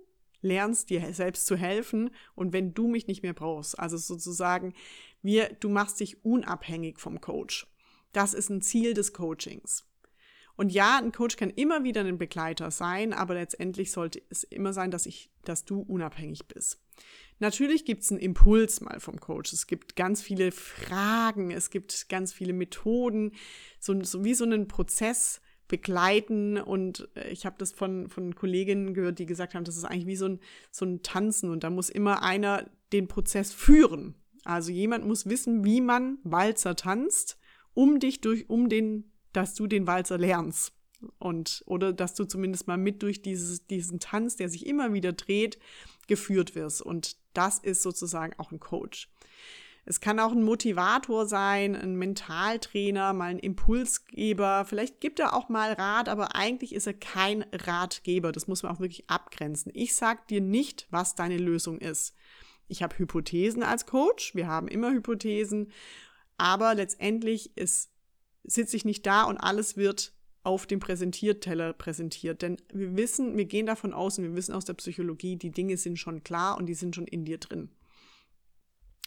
lernst, 0.43 0.91
dir 0.91 1.13
selbst 1.15 1.47
zu 1.47 1.57
helfen 1.57 2.11
und 2.35 2.53
wenn 2.53 2.75
du 2.75 2.89
mich 2.89 3.07
nicht 3.07 3.23
mehr 3.23 3.33
brauchst. 3.33 3.79
Also 3.79 3.97
sozusagen, 3.97 4.75
wir, 5.23 5.57
du 5.61 5.69
machst 5.69 6.01
dich 6.01 6.25
unabhängig 6.25 6.99
vom 6.99 7.21
Coach. 7.21 7.67
Das 8.13 8.35
ist 8.35 8.51
ein 8.51 8.61
Ziel 8.61 8.93
des 8.95 9.13
Coachings. 9.13 9.87
Und 10.55 10.71
ja, 10.71 10.99
ein 10.99 11.13
Coach 11.13 11.37
kann 11.37 11.51
immer 11.51 11.83
wieder 11.83 12.03
ein 12.03 12.19
Begleiter 12.19 12.71
sein, 12.71 13.13
aber 13.13 13.35
letztendlich 13.35 13.91
sollte 13.91 14.23
es 14.29 14.45
immer 14.45 14.73
sein, 14.73 14.91
dass 14.91 15.07
ich, 15.07 15.31
dass 15.45 15.65
du 15.65 15.81
unabhängig 15.81 16.47
bist. 16.47 16.79
Natürlich 17.39 17.85
gibt 17.85 18.03
es 18.03 18.11
einen 18.11 18.21
Impuls 18.21 18.81
mal 18.81 19.01
vom 19.01 19.19
Coach. 19.19 19.53
Es 19.53 19.67
gibt 19.67 19.97
ganz 19.97 20.23
viele 20.23 20.53
Fragen, 20.53 21.51
es 21.51 21.71
gibt 21.71 22.09
ganz 22.09 22.33
viele 22.33 22.53
Methoden, 22.53 23.33
so, 23.81 24.01
so 24.05 24.25
wie 24.25 24.35
so 24.35 24.45
einen 24.45 24.69
Prozess, 24.69 25.41
begleiten. 25.69 26.59
Und 26.59 27.09
äh, 27.15 27.31
ich 27.31 27.47
habe 27.47 27.57
das 27.59 27.73
von, 27.73 28.09
von 28.09 28.35
Kolleginnen 28.35 28.95
gehört, 28.95 29.19
die 29.19 29.27
gesagt 29.27 29.55
haben, 29.55 29.65
das 29.65 29.77
ist 29.77 29.85
eigentlich 29.85 30.07
wie 30.07 30.17
so 30.17 30.27
ein, 30.27 30.41
so 30.71 30.85
ein 30.85 31.03
Tanzen 31.03 31.51
und 31.51 31.65
da 31.65 31.71
muss 31.71 31.91
immer 31.91 32.23
einer 32.23 32.71
den 32.93 33.09
Prozess 33.09 33.53
führen. 33.53 34.15
Also 34.45 34.71
jemand 34.73 35.07
muss 35.07 35.27
wissen, 35.27 35.65
wie 35.65 35.81
man 35.81 36.19
Walzer 36.25 36.77
tanzt, 36.77 37.39
um 37.75 38.01
dich 38.01 38.21
durch, 38.21 38.51
um 38.51 38.69
den, 38.69 39.11
dass 39.33 39.55
du 39.55 39.67
den 39.67 39.87
Walzer 39.87 40.19
lernst. 40.19 40.73
Und, 41.19 41.65
oder 41.67 41.93
dass 41.93 42.15
du 42.15 42.25
zumindest 42.25 42.69
mal 42.69 42.77
mit 42.77 43.03
durch 43.03 43.23
dieses, 43.23 43.67
diesen 43.67 43.99
Tanz, 43.99 44.37
der 44.37 44.49
sich 44.49 44.67
immer 44.67 44.93
wieder 44.93 45.13
dreht, 45.13 45.59
geführt 46.07 46.55
wirst. 46.55 46.81
Und 46.81 47.17
das 47.35 47.59
ist 47.59 47.83
sozusagen 47.83 48.35
auch 48.39 48.53
ein 48.53 48.61
Coach. 48.61 49.11
Es 49.85 50.01
kann 50.01 50.21
auch 50.21 50.31
ein 50.31 50.45
Motivator 50.45 51.27
sein, 51.27 51.75
ein 51.75 51.97
Mentaltrainer, 51.97 53.13
mal 53.13 53.31
ein 53.31 53.39
Impulsgeber. 53.41 54.65
Vielleicht 54.65 55.01
gibt 55.01 55.19
er 55.19 55.35
auch 55.35 55.49
mal 55.49 55.73
Rat, 55.73 56.09
aber 56.09 56.37
eigentlich 56.37 56.73
ist 56.73 56.87
er 56.87 56.95
kein 56.95 57.43
Ratgeber. 57.53 58.31
Das 58.31 58.47
muss 58.47 58.63
man 58.63 58.73
auch 58.73 58.81
wirklich 58.81 59.11
abgrenzen. 59.11 59.73
Ich 59.75 59.97
sage 59.97 60.21
dir 60.31 60.41
nicht, 60.41 60.87
was 60.91 61.17
deine 61.17 61.37
Lösung 61.37 61.79
ist. 61.79 62.15
Ich 62.69 62.83
habe 62.83 62.97
Hypothesen 62.97 63.65
als 63.65 63.87
Coach. 63.87 64.37
Wir 64.37 64.47
haben 64.47 64.69
immer 64.69 64.93
Hypothesen. 64.93 65.73
Aber 66.39 66.75
letztendlich 66.75 67.57
ist, 67.57 67.91
sitze 68.45 68.77
ich 68.77 68.85
nicht 68.85 69.05
da 69.05 69.25
und 69.25 69.39
alles 69.39 69.77
wird 69.77 70.13
auf 70.45 70.67
dem 70.67 70.79
Präsentierteller 70.79 71.73
präsentiert. 71.73 72.43
Denn 72.43 72.57
wir 72.73 72.97
wissen, 72.97 73.37
wir 73.37 73.47
gehen 73.47 73.67
davon 73.67 73.93
aus 73.93 74.19
und 74.19 74.25
wir 74.25 74.37
wissen 74.37 74.55
aus 74.55 74.65
der 74.65 74.75
Psychologie, 74.75 75.37
die 75.37 75.51
Dinge 75.51 75.77
sind 75.77 75.99
schon 75.99 76.23
klar 76.23 76.57
und 76.57 76.67
die 76.67 76.75
sind 76.75 76.95
schon 76.95 77.07
in 77.07 77.25
dir 77.25 77.39
drin. 77.39 77.71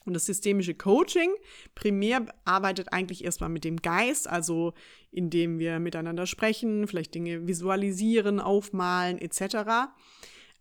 Und 0.05 0.13
das 0.13 0.25
systemische 0.27 0.75
Coaching 0.75 1.31
primär 1.73 2.25
arbeitet 2.45 2.93
eigentlich 2.93 3.23
erstmal 3.23 3.49
mit 3.49 3.63
dem 3.63 3.77
Geist, 3.77 4.27
also 4.27 4.73
indem 5.11 5.57
wir 5.57 5.79
miteinander 5.79 6.27
sprechen, 6.27 6.87
vielleicht 6.87 7.15
Dinge 7.15 7.47
visualisieren, 7.47 8.39
aufmalen 8.39 9.17
etc. 9.17 9.89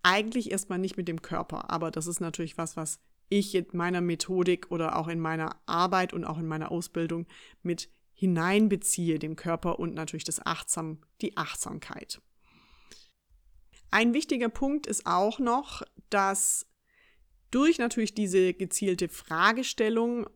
Eigentlich 0.03 0.51
erstmal 0.51 0.79
nicht 0.79 0.97
mit 0.97 1.09
dem 1.09 1.21
Körper, 1.21 1.71
aber 1.71 1.91
das 1.91 2.07
ist 2.07 2.21
natürlich 2.21 2.57
was, 2.57 2.77
was 2.77 3.01
ich 3.29 3.55
in 3.55 3.67
meiner 3.73 4.01
Methodik 4.01 4.71
oder 4.71 4.97
auch 4.97 5.09
in 5.09 5.21
meiner 5.21 5.57
Arbeit 5.67 6.13
und 6.13 6.25
auch 6.25 6.39
in 6.39 6.47
meiner 6.47 6.71
Ausbildung 6.71 7.27
mit 7.63 7.91
hineinbeziehe, 8.13 9.19
dem 9.19 9.37
Körper 9.37 9.79
und 9.79 9.95
natürlich 9.95 10.25
das 10.25 10.45
Achtsam, 10.45 10.99
die 11.21 11.37
Achtsamkeit. 11.37 12.23
Ein 13.91 14.15
wichtiger 14.15 14.49
Punkt 14.49 14.87
ist 14.87 15.07
auch 15.07 15.39
noch, 15.39 15.83
dass 16.11 16.67
durch 17.55 17.79
natürlich 17.79 18.15
diese 18.15 18.55
gezielte 18.55 19.09
Fragestellung 19.09 20.27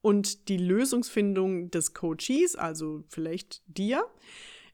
und 0.00 0.48
die 0.48 0.56
Lösungsfindung 0.56 1.70
des 1.70 1.94
Coaches, 1.94 2.56
also 2.56 3.04
vielleicht 3.08 3.62
dir, 3.66 4.04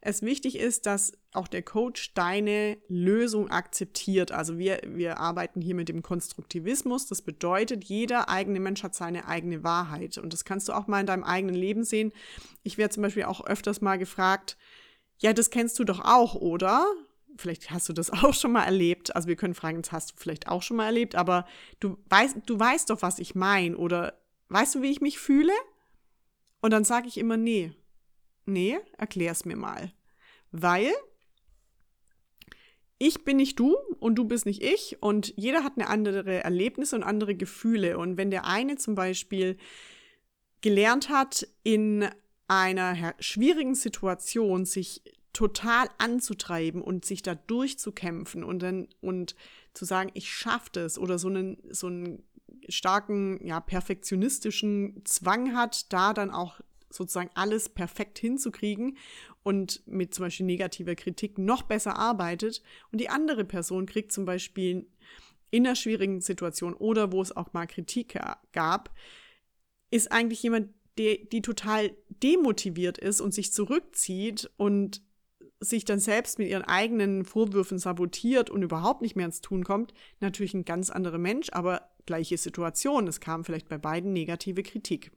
es 0.06 0.20
wichtig 0.20 0.58
ist, 0.58 0.84
dass 0.84 1.16
auch 1.32 1.48
der 1.48 1.62
Coach 1.62 2.12
deine 2.12 2.76
Lösung 2.88 3.50
akzeptiert. 3.50 4.32
Also 4.32 4.58
wir, 4.58 4.82
wir 4.86 5.18
arbeiten 5.18 5.62
hier 5.62 5.74
mit 5.74 5.88
dem 5.88 6.02
Konstruktivismus. 6.02 7.06
Das 7.06 7.22
bedeutet, 7.22 7.84
jeder 7.84 8.28
eigene 8.28 8.60
Mensch 8.60 8.82
hat 8.82 8.94
seine 8.94 9.26
eigene 9.26 9.64
Wahrheit. 9.64 10.18
Und 10.18 10.34
das 10.34 10.44
kannst 10.44 10.68
du 10.68 10.74
auch 10.74 10.88
mal 10.88 11.00
in 11.00 11.06
deinem 11.06 11.24
eigenen 11.24 11.56
Leben 11.56 11.84
sehen. 11.84 12.12
Ich 12.62 12.76
werde 12.76 12.92
zum 12.92 13.02
Beispiel 13.02 13.24
auch 13.24 13.46
öfters 13.46 13.80
mal 13.80 13.96
gefragt, 13.96 14.58
ja, 15.20 15.32
das 15.32 15.48
kennst 15.48 15.78
du 15.78 15.84
doch 15.84 16.00
auch, 16.00 16.34
oder? 16.34 16.86
Vielleicht 17.36 17.70
hast 17.70 17.88
du 17.88 17.92
das 17.92 18.10
auch 18.10 18.34
schon 18.34 18.52
mal 18.52 18.64
erlebt. 18.64 19.14
Also 19.14 19.28
wir 19.28 19.36
können 19.36 19.54
fragen, 19.54 19.82
das 19.82 19.92
hast 19.92 20.12
du 20.12 20.14
vielleicht 20.16 20.48
auch 20.48 20.62
schon 20.62 20.76
mal 20.76 20.86
erlebt, 20.86 21.14
aber 21.14 21.46
du 21.80 21.98
weißt, 22.08 22.38
du 22.46 22.58
weißt 22.58 22.90
doch, 22.90 23.02
was 23.02 23.18
ich 23.18 23.34
meine. 23.34 23.76
Oder 23.76 24.20
weißt 24.48 24.76
du, 24.76 24.82
wie 24.82 24.90
ich 24.90 25.00
mich 25.00 25.18
fühle? 25.18 25.52
Und 26.60 26.72
dann 26.72 26.84
sage 26.84 27.08
ich 27.08 27.18
immer, 27.18 27.36
nee. 27.36 27.72
Nee, 28.46 28.78
erklär's 28.98 29.44
mir 29.44 29.56
mal. 29.56 29.92
Weil 30.50 30.92
ich 32.98 33.24
bin 33.24 33.38
nicht 33.38 33.58
du 33.58 33.76
und 33.98 34.14
du 34.14 34.24
bist 34.24 34.46
nicht 34.46 34.62
ich 34.62 35.02
und 35.02 35.34
jeder 35.36 35.64
hat 35.64 35.74
eine 35.76 35.88
andere 35.88 36.44
Erlebnisse 36.44 36.96
und 36.96 37.02
andere 37.02 37.34
Gefühle. 37.34 37.98
Und 37.98 38.16
wenn 38.16 38.30
der 38.30 38.46
eine 38.46 38.76
zum 38.76 38.94
Beispiel 38.94 39.56
gelernt 40.60 41.08
hat, 41.08 41.46
in 41.62 42.08
einer 42.48 43.14
schwierigen 43.18 43.74
Situation 43.74 44.64
sich 44.64 45.02
total 45.34 45.88
anzutreiben 45.98 46.80
und 46.80 47.04
sich 47.04 47.20
da 47.22 47.34
durchzukämpfen 47.34 48.42
und 48.42 48.62
dann 48.62 48.88
und 49.02 49.34
zu 49.74 49.84
sagen, 49.84 50.10
ich 50.14 50.32
schaffe 50.32 50.70
das 50.72 50.98
oder 50.98 51.18
so 51.18 51.28
einen, 51.28 51.58
so 51.70 51.88
einen 51.88 52.22
starken, 52.68 53.44
ja, 53.46 53.60
perfektionistischen 53.60 55.02
Zwang 55.04 55.54
hat, 55.54 55.92
da 55.92 56.14
dann 56.14 56.30
auch 56.30 56.60
sozusagen 56.88 57.30
alles 57.34 57.68
perfekt 57.68 58.18
hinzukriegen 58.18 58.96
und 59.42 59.82
mit 59.86 60.14
zum 60.14 60.26
Beispiel 60.26 60.46
negativer 60.46 60.94
Kritik 60.94 61.36
noch 61.36 61.62
besser 61.62 61.96
arbeitet. 61.96 62.62
Und 62.92 63.00
die 63.00 63.08
andere 63.08 63.44
Person 63.44 63.86
kriegt 63.86 64.12
zum 64.12 64.24
Beispiel 64.24 64.86
in 65.50 65.66
einer 65.66 65.76
schwierigen 65.76 66.20
Situation 66.20 66.74
oder 66.74 67.12
wo 67.12 67.20
es 67.20 67.36
auch 67.36 67.52
mal 67.52 67.66
Kritik 67.66 68.18
gab, 68.52 68.94
ist 69.90 70.12
eigentlich 70.12 70.42
jemand, 70.42 70.70
der, 70.96 71.16
die 71.16 71.42
total 71.42 71.92
demotiviert 72.08 72.98
ist 72.98 73.20
und 73.20 73.34
sich 73.34 73.52
zurückzieht 73.52 74.48
und 74.56 75.02
sich 75.64 75.84
dann 75.84 76.00
selbst 76.00 76.38
mit 76.38 76.48
ihren 76.48 76.62
eigenen 76.62 77.24
Vorwürfen 77.24 77.78
sabotiert 77.78 78.50
und 78.50 78.62
überhaupt 78.62 79.02
nicht 79.02 79.16
mehr 79.16 79.26
ins 79.26 79.40
Tun 79.40 79.64
kommt, 79.64 79.94
natürlich 80.20 80.54
ein 80.54 80.64
ganz 80.64 80.90
anderer 80.90 81.18
Mensch, 81.18 81.48
aber 81.52 81.88
gleiche 82.06 82.38
Situation. 82.38 83.06
Es 83.08 83.20
kam 83.20 83.44
vielleicht 83.44 83.68
bei 83.68 83.78
beiden 83.78 84.12
negative 84.12 84.62
Kritik. 84.62 85.12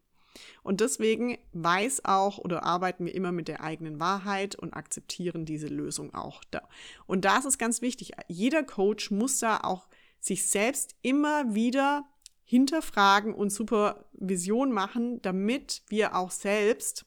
Und 0.63 0.81
deswegen 0.81 1.37
weiß 1.53 2.05
auch 2.05 2.37
oder 2.37 2.63
arbeiten 2.63 3.05
wir 3.05 3.15
immer 3.15 3.31
mit 3.31 3.47
der 3.47 3.61
eigenen 3.61 3.99
Wahrheit 3.99 4.55
und 4.55 4.73
akzeptieren 4.73 5.45
diese 5.45 5.67
Lösung 5.67 6.13
auch. 6.13 6.43
Da. 6.51 6.61
Und 7.07 7.25
da 7.25 7.37
ist 7.39 7.57
ganz 7.57 7.81
wichtig. 7.81 8.11
Jeder 8.27 8.63
Coach 8.63 9.09
muss 9.09 9.39
da 9.39 9.61
auch 9.61 9.87
sich 10.19 10.47
selbst 10.47 10.95
immer 11.01 11.55
wieder 11.55 12.07
hinterfragen 12.43 13.33
und 13.33 13.49
Supervision 13.49 14.71
machen, 14.71 15.21
damit 15.21 15.81
wir 15.89 16.15
auch 16.15 16.31
selbst 16.31 17.05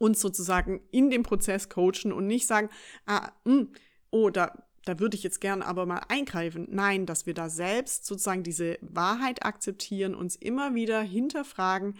uns 0.00 0.20
sozusagen 0.20 0.80
in 0.90 1.10
dem 1.10 1.22
Prozess 1.22 1.68
coachen 1.68 2.10
und 2.12 2.26
nicht 2.26 2.46
sagen, 2.46 2.70
ah, 3.06 3.32
mh, 3.44 3.54
hm, 3.54 3.72
oh, 4.10 4.30
da, 4.30 4.64
da 4.86 4.98
würde 4.98 5.14
ich 5.14 5.22
jetzt 5.22 5.42
gerne 5.42 5.66
aber 5.66 5.84
mal 5.84 6.00
eingreifen. 6.08 6.66
Nein, 6.70 7.04
dass 7.04 7.26
wir 7.26 7.34
da 7.34 7.50
selbst 7.50 8.06
sozusagen 8.06 8.42
diese 8.42 8.78
Wahrheit 8.80 9.44
akzeptieren, 9.44 10.14
uns 10.14 10.36
immer 10.36 10.74
wieder 10.74 11.02
hinterfragen, 11.02 11.96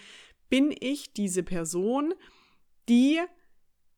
bin 0.49 0.75
ich 0.81 1.13
diese 1.13 1.43
Person, 1.43 2.15
die 2.89 3.21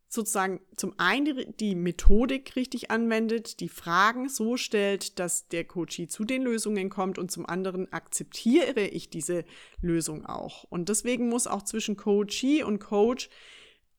sozusagen 0.08 0.60
zum 0.76 0.98
einen 0.98 1.54
die 1.58 1.76
Methodik 1.76 2.56
richtig 2.56 2.90
anwendet, 2.90 3.60
die 3.60 3.70
Fragen 3.70 4.28
so 4.28 4.56
stellt, 4.56 5.20
dass 5.20 5.48
der 5.48 5.64
Coachie 5.64 6.08
zu 6.08 6.24
den 6.24 6.42
Lösungen 6.42 6.90
kommt 6.90 7.18
und 7.18 7.30
zum 7.30 7.46
anderen 7.46 7.90
akzeptiere 7.92 8.82
ich 8.82 9.10
diese 9.10 9.44
Lösung 9.80 10.26
auch. 10.26 10.64
Und 10.64 10.88
deswegen 10.88 11.28
muss 11.28 11.46
auch 11.46 11.62
zwischen 11.62 11.96
Coachie 11.96 12.64
und 12.64 12.80
Coach 12.80 13.30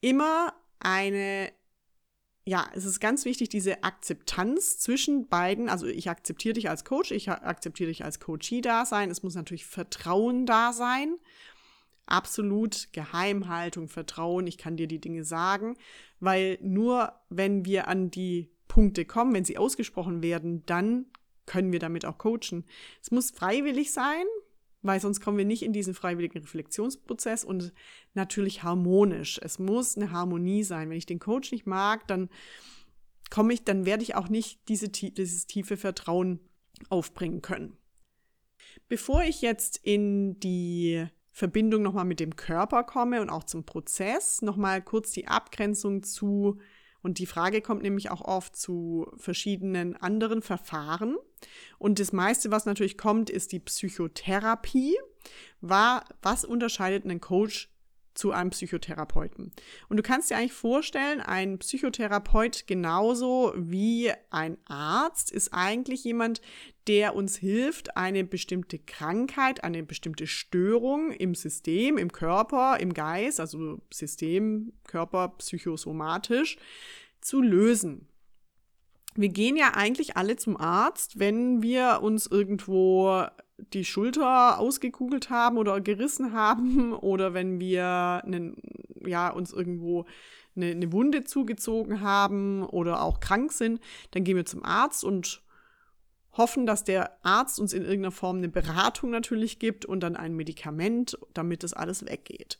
immer 0.03 0.53
eine, 0.79 1.51
ja, 2.45 2.67
es 2.75 2.83
ist 2.83 2.99
ganz 2.99 3.23
wichtig, 3.23 3.47
diese 3.49 3.83
Akzeptanz 3.83 4.77
zwischen 4.77 5.29
beiden. 5.29 5.69
Also 5.69 5.87
ich 5.87 6.09
akzeptiere 6.09 6.53
dich 6.53 6.69
als 6.69 6.83
Coach, 6.83 7.11
ich 7.11 7.29
akzeptiere 7.29 7.87
dich 7.87 8.03
als 8.03 8.19
Coachie 8.19 8.61
da 8.61 8.85
sein. 8.85 9.09
Es 9.09 9.23
muss 9.23 9.35
natürlich 9.35 9.65
Vertrauen 9.65 10.45
da 10.45 10.73
sein. 10.73 11.17
Absolut 12.05 12.89
Geheimhaltung, 12.91 13.87
Vertrauen, 13.87 14.45
ich 14.45 14.57
kann 14.57 14.75
dir 14.75 14.87
die 14.87 14.99
Dinge 14.99 15.23
sagen, 15.23 15.77
weil 16.19 16.59
nur 16.61 17.13
wenn 17.29 17.63
wir 17.63 17.87
an 17.87 18.11
die 18.11 18.51
Punkte 18.67 19.05
kommen, 19.05 19.33
wenn 19.33 19.45
sie 19.45 19.57
ausgesprochen 19.57 20.21
werden, 20.21 20.65
dann 20.65 21.05
können 21.45 21.71
wir 21.71 21.79
damit 21.79 22.05
auch 22.05 22.17
coachen. 22.17 22.65
Es 23.01 23.11
muss 23.11 23.31
freiwillig 23.31 23.93
sein, 23.93 24.25
weil 24.83 24.99
sonst 24.99 25.21
kommen 25.21 25.37
wir 25.37 25.45
nicht 25.45 25.63
in 25.63 25.73
diesen 25.73 25.93
freiwilligen 25.93 26.39
Reflexionsprozess 26.39 27.43
und 27.43 27.73
natürlich 28.13 28.63
harmonisch. 28.63 29.39
Es 29.41 29.57
muss 29.57 29.97
eine 29.97 30.11
Harmonie 30.11 30.63
sein. 30.63 30.89
Wenn 30.89 30.97
ich 30.97 31.05
den 31.05 31.19
Coach 31.19 31.51
nicht 31.51 31.65
mag, 31.65 32.07
dann 32.07 32.29
komme 33.29 33.53
ich, 33.53 33.63
dann 33.63 33.85
werde 33.85 34.03
ich 34.03 34.15
auch 34.15 34.29
nicht 34.29 34.67
diese, 34.67 34.89
dieses 34.89 35.47
tiefe 35.47 35.77
Vertrauen 35.77 36.39
aufbringen 36.89 37.41
können. 37.41 37.77
Bevor 38.89 39.23
ich 39.23 39.41
jetzt 39.41 39.77
in 39.77 40.39
die 40.39 41.07
Verbindung 41.31 41.81
nochmal 41.81 42.05
mit 42.05 42.19
dem 42.19 42.35
Körper 42.35 42.83
komme 42.83 43.21
und 43.21 43.29
auch 43.29 43.43
zum 43.43 43.65
Prozess, 43.65 44.41
nochmal 44.41 44.81
kurz 44.81 45.11
die 45.11 45.27
Abgrenzung 45.27 46.03
zu 46.03 46.59
und 47.03 47.19
die 47.19 47.25
Frage 47.25 47.61
kommt 47.61 47.83
nämlich 47.83 48.09
auch 48.09 48.21
oft 48.21 48.55
zu 48.55 49.11
verschiedenen 49.17 49.95
anderen 49.97 50.41
Verfahren. 50.41 51.17
Und 51.77 51.99
das 51.99 52.13
meiste, 52.13 52.49
was 52.49 52.65
natürlich 52.65 52.97
kommt, 52.97 53.29
ist 53.29 53.51
die 53.51 53.59
Psychotherapie. 53.59 54.95
War, 55.59 56.05
was 56.21 56.45
unterscheidet 56.45 57.03
einen 57.03 57.21
Coach 57.21 57.72
zu 58.13 58.31
einem 58.31 58.51
Psychotherapeuten. 58.51 59.51
Und 59.89 59.97
du 59.97 60.03
kannst 60.03 60.29
dir 60.29 60.37
eigentlich 60.37 60.53
vorstellen, 60.53 61.19
ein 61.21 61.59
Psychotherapeut 61.59 62.67
genauso 62.67 63.53
wie 63.55 64.11
ein 64.29 64.57
Arzt 64.65 65.31
ist 65.31 65.53
eigentlich 65.53 66.03
jemand, 66.03 66.41
der 66.87 67.15
uns 67.15 67.37
hilft, 67.37 67.95
eine 67.95 68.23
bestimmte 68.23 68.77
Krankheit, 68.77 69.63
eine 69.63 69.83
bestimmte 69.83 70.27
Störung 70.27 71.11
im 71.11 71.33
System, 71.33 71.97
im 71.97 72.11
Körper, 72.11 72.79
im 72.79 72.93
Geist, 72.93 73.39
also 73.39 73.81
System, 73.91 74.73
Körper, 74.85 75.29
psychosomatisch, 75.37 76.57
zu 77.21 77.41
lösen. 77.41 78.07
Wir 79.15 79.29
gehen 79.29 79.55
ja 79.55 79.73
eigentlich 79.75 80.17
alle 80.17 80.35
zum 80.35 80.57
Arzt, 80.57 81.19
wenn 81.19 81.61
wir 81.61 81.99
uns 82.01 82.25
irgendwo 82.25 83.25
die 83.73 83.85
Schulter 83.85 84.59
ausgekugelt 84.59 85.29
haben 85.29 85.57
oder 85.57 85.79
gerissen 85.81 86.33
haben 86.33 86.93
oder 87.01 87.33
wenn 87.33 87.59
wir 87.59 88.21
einen, 88.25 88.57
ja, 89.05 89.29
uns 89.29 89.53
irgendwo 89.53 90.05
eine, 90.55 90.67
eine 90.67 90.91
Wunde 90.91 91.23
zugezogen 91.23 92.01
haben 92.01 92.63
oder 92.63 93.01
auch 93.01 93.19
krank 93.19 93.51
sind, 93.51 93.79
dann 94.11 94.23
gehen 94.23 94.37
wir 94.37 94.45
zum 94.45 94.63
Arzt 94.63 95.03
und 95.03 95.41
hoffen, 96.33 96.65
dass 96.65 96.83
der 96.83 97.23
Arzt 97.23 97.59
uns 97.59 97.73
in 97.73 97.83
irgendeiner 97.83 98.11
Form 98.11 98.37
eine 98.37 98.49
Beratung 98.49 99.11
natürlich 99.11 99.59
gibt 99.59 99.85
und 99.85 100.01
dann 100.01 100.15
ein 100.15 100.35
Medikament, 100.35 101.17
damit 101.33 101.63
das 101.63 101.73
alles 101.73 102.05
weggeht. 102.05 102.59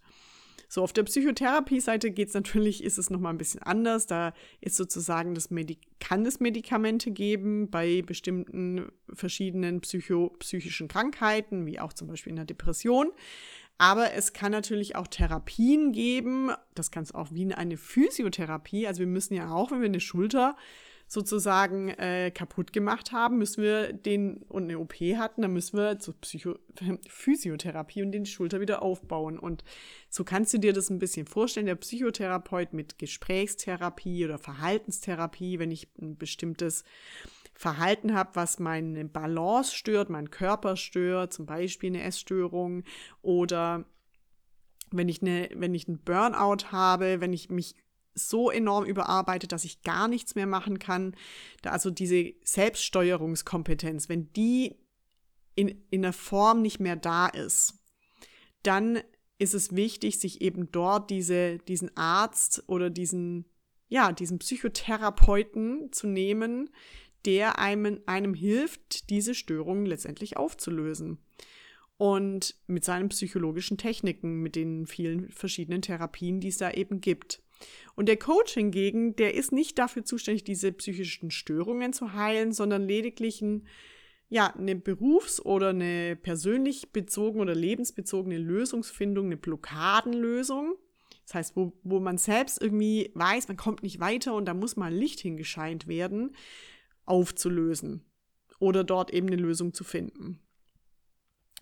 So, 0.74 0.82
auf 0.82 0.92
der 0.92 1.04
Psychotherapie-Seite 1.04 2.10
geht 2.10 2.30
es 2.30 2.34
natürlich, 2.34 2.84
ist 2.84 2.98
es 2.98 3.12
nochmal 3.12 3.32
ein 3.32 3.38
bisschen 3.38 3.62
anders. 3.62 4.08
Da 4.08 4.34
ist 4.60 4.76
sozusagen 4.76 5.36
das 5.36 5.52
Medi 5.52 5.78
kann 6.00 6.26
es 6.26 6.40
Medikamente 6.40 7.12
geben 7.12 7.70
bei 7.70 8.02
bestimmten 8.02 8.92
verschiedenen 9.14 9.82
psycho 9.82 10.30
psychischen 10.40 10.88
Krankheiten, 10.88 11.68
wie 11.68 11.80
auch 11.80 11.94
zum 11.94 12.08
Beispiel 12.08 12.32
in 12.32 12.38
der 12.38 12.46
Depression. 12.46 13.12
Aber 13.78 14.14
es 14.14 14.34
kann 14.34 14.52
natürlich 14.52 14.96
auch 14.96 15.06
Therapien 15.06 15.92
geben. 15.92 16.50
Das 16.74 16.90
kann 16.90 17.04
es 17.04 17.14
auch 17.14 17.32
wie 17.32 17.54
eine 17.54 17.78
Physiotherapie. 17.78 18.88
Also 18.88 19.02
wir 19.02 19.08
müssen 19.08 19.36
ja 19.36 19.52
auch, 19.52 19.70
wenn 19.70 19.82
wir 19.82 19.90
eine 19.90 20.00
Schulter 20.00 20.58
sozusagen 21.14 21.90
äh, 21.90 22.32
kaputt 22.32 22.74
gemacht 22.74 23.12
haben, 23.12 23.38
müssen 23.38 23.64
wir 23.64 23.94
den 23.94 24.38
und 24.50 24.64
eine 24.64 24.80
OP 24.80 24.96
hatten, 24.96 25.44
dann 25.44 25.54
müssen 25.54 25.78
wir 25.78 26.00
zur 26.00 26.16
Psycho 26.16 26.58
Physiotherapie 27.08 28.02
und 28.02 28.12
den 28.12 28.26
Schulter 28.26 28.60
wieder 28.60 28.82
aufbauen. 28.82 29.38
Und 29.38 29.64
so 30.10 30.24
kannst 30.24 30.54
du 30.54 30.58
dir 30.58 30.74
das 30.74 30.90
ein 30.90 31.00
bisschen 31.00 31.28
vorstellen. 31.28 31.68
Der 31.68 31.76
Psychotherapeut 31.76 32.74
mit 32.74 32.98
Gesprächstherapie 32.98 34.26
oder 34.26 34.40
Verhaltenstherapie, 34.40 35.60
wenn 35.60 35.72
ich 35.72 35.88
ein 36.02 36.18
bestimmtes 36.18 36.84
Verhalten 37.54 38.16
habe, 38.16 38.32
was 38.34 38.58
meine 38.58 39.06
Balance 39.06 39.76
stört, 39.76 40.10
meinen 40.10 40.32
Körper 40.32 40.76
stört, 40.76 41.34
zum 41.34 41.46
Beispiel 41.46 41.92
eine 41.92 42.04
Essstörung 42.04 42.84
oder 43.22 43.86
wenn 44.90 45.10
ich, 45.10 45.22
eine, 45.22 45.50
wenn 45.54 45.76
ich 45.76 45.88
einen 45.88 46.00
Burnout 46.00 46.72
habe, 46.72 47.22
wenn 47.22 47.34
ich 47.34 47.50
mich 47.50 47.76
so 48.16 48.52
enorm 48.52 48.86
überarbeitet, 48.86 49.52
dass 49.52 49.66
ich 49.66 49.82
gar 49.82 50.08
nichts 50.08 50.36
mehr 50.36 50.48
machen 50.48 50.80
kann. 50.80 51.16
Da 51.62 51.72
also 51.72 51.90
diese 51.90 52.34
Selbststeuerungskompetenz, 52.44 54.10
wenn 54.10 54.32
die 54.34 54.76
in, 55.56 55.84
in 55.90 56.02
der 56.02 56.14
Form 56.14 56.62
nicht 56.62 56.80
mehr 56.80 56.96
da 56.96 57.28
ist, 57.28 57.76
dann 58.64 59.00
ist 59.38 59.54
es 59.54 59.76
wichtig, 59.76 60.20
sich 60.20 60.42
eben 60.42 60.72
dort 60.72 61.10
diese, 61.10 61.58
diesen 61.60 61.96
Arzt 61.98 62.64
oder 62.68 62.90
diesen, 62.90 63.46
ja, 63.90 64.12
diesen 64.12 64.40
Psychotherapeuten 64.40 65.92
zu 65.92 66.08
nehmen, 66.08 66.70
der 67.26 67.60
einem, 67.60 68.02
einem 68.06 68.34
hilft, 68.34 69.10
diese 69.10 69.36
Störungen 69.36 69.86
letztendlich 69.86 70.38
aufzulösen. 70.38 71.20
Und 71.98 72.56
mit 72.68 72.84
seinen 72.84 73.10
psychologischen 73.10 73.78
Techniken, 73.78 74.42
mit 74.42 74.56
den 74.56 74.88
vielen 74.88 75.30
verschiedenen 75.30 75.82
Therapien, 75.82 76.40
die 76.40 76.50
es 76.50 76.58
da 76.58 76.72
eben 76.72 77.02
gibt. 77.02 77.43
Und 77.96 78.08
der 78.08 78.18
Coach 78.18 78.54
hingegen, 78.54 79.16
der 79.16 79.36
ist 79.36 79.52
nicht 79.52 79.78
dafür 79.78 80.04
zuständig, 80.04 80.44
diese 80.44 80.72
psychischen 80.72 81.32
Störungen 81.32 81.94
zu 81.94 82.14
heilen, 82.14 82.52
sondern 82.52 82.88
lediglich 82.88 83.42
ein, 83.42 83.68
ja, 84.30 84.48
eine 84.56 84.76
berufs- 84.76 85.44
oder 85.44 85.70
eine 85.70 86.16
persönlich 86.16 86.92
bezogene 86.92 87.44
oder 87.44 87.56
lebensbezogene 87.56 88.38
Lösungsfindung, 88.38 89.28
eine 89.28 89.38
Blockadenlösung. 89.38 90.76
Das 91.26 91.36
heißt, 91.36 91.56
wo, 91.56 91.74
wo 91.84 92.00
man 92.00 92.18
selbst 92.18 92.62
irgendwie 92.62 93.12
weiß, 93.14 93.48
man 93.48 93.58
kommt 93.58 93.84
nicht 93.84 94.00
weiter 94.00 94.34
und 94.34 94.46
da 94.46 94.54
muss 94.54 94.76
mal 94.76 94.94
Licht 94.94 95.20
hingescheint 95.20 95.88
werden, 95.88 96.36
aufzulösen 97.06 98.04
oder 98.60 98.84
dort 98.84 99.14
eben 99.14 99.28
eine 99.28 99.38
Lösung 99.38 99.74
zu 99.74 99.84
finden. 99.84 100.40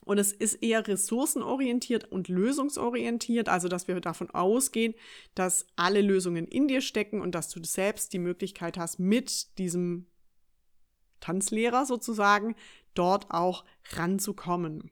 Und 0.03 0.17
es 0.17 0.31
ist 0.31 0.55
eher 0.63 0.88
ressourcenorientiert 0.88 2.12
und 2.12 2.27
lösungsorientiert, 2.27 3.50
also 3.50 3.67
dass 3.67 3.88
wir 3.88 4.00
davon 4.01 4.31
ausgehen, 4.31 4.96
dass 5.36 5.67
alle 5.75 6.01
Lösungen 6.01 6.48
in 6.48 6.67
dir 6.67 6.81
stecken 6.81 7.22
und 7.22 7.36
dass 7.36 7.50
du 7.50 7.63
selbst 7.63 8.12
die 8.13 8.20
Möglichkeit 8.20 8.77
hast, 8.77 9.00
mit 9.00 9.58
diesem 9.60 10.08
Tanzlehrer 11.20 11.86
sozusagen 11.86 12.55
dort 12.96 13.29
auch 13.29 13.63
ranzukommen. 13.93 14.89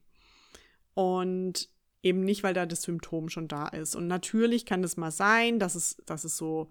Und 0.93 1.69
eben 2.03 2.21
nicht, 2.21 2.43
weil 2.43 2.53
da 2.53 2.65
das 2.65 2.83
Symptom 2.83 3.29
schon 3.29 3.47
da 3.47 3.67
ist. 3.67 3.95
Und 3.95 4.07
natürlich 4.07 4.65
kann 4.65 4.83
es 4.83 4.95
mal 4.95 5.11
sein, 5.11 5.59
dass 5.59 5.75
es, 5.75 5.97
dass 6.05 6.23
es 6.23 6.37
so 6.37 6.69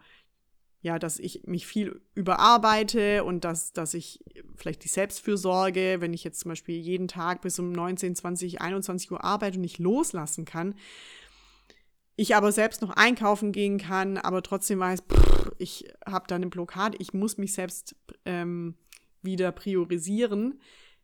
ja, 0.80 0.98
dass 0.98 1.18
ich 1.18 1.42
mich 1.44 1.66
viel 1.66 2.00
überarbeite 2.14 3.24
und 3.24 3.44
dass, 3.44 3.72
dass 3.72 3.94
ich 3.94 4.24
vielleicht 4.55 4.85
die 4.85 4.88
Selbstfürsorge, 4.88 5.96
wenn 6.00 6.14
ich 6.14 6.22
jetzt 6.22 6.40
zum 6.40 6.50
Beispiel 6.50 6.76
jeden 6.76 7.09
Tag 7.09 7.40
bis 7.42 7.59
um 7.59 7.72
19, 7.72 8.14
20, 8.14 8.61
21 8.61 9.11
Uhr 9.11 9.24
arbeite 9.24 9.57
und 9.57 9.62
nicht 9.62 9.79
loslassen 9.79 10.44
kann, 10.44 10.74
ich 12.14 12.35
aber 12.35 12.50
selbst 12.53 12.83
noch 12.83 12.90
einkaufen 12.90 13.53
gehen 13.53 13.79
kann, 13.79 14.18
aber 14.18 14.42
trotzdem 14.42 14.81
weiß, 14.81 15.03
pff, 15.03 15.53
ich 15.59 15.88
habe 16.05 16.26
da 16.29 16.35
eine 16.35 16.48
Blockade, 16.48 16.96
ich 17.00 17.12
muss 17.12 17.38
mich 17.38 17.53
selbst 17.53 17.94
ähm, 18.24 18.76
wieder 19.22 19.53
priorisieren. 19.53 20.61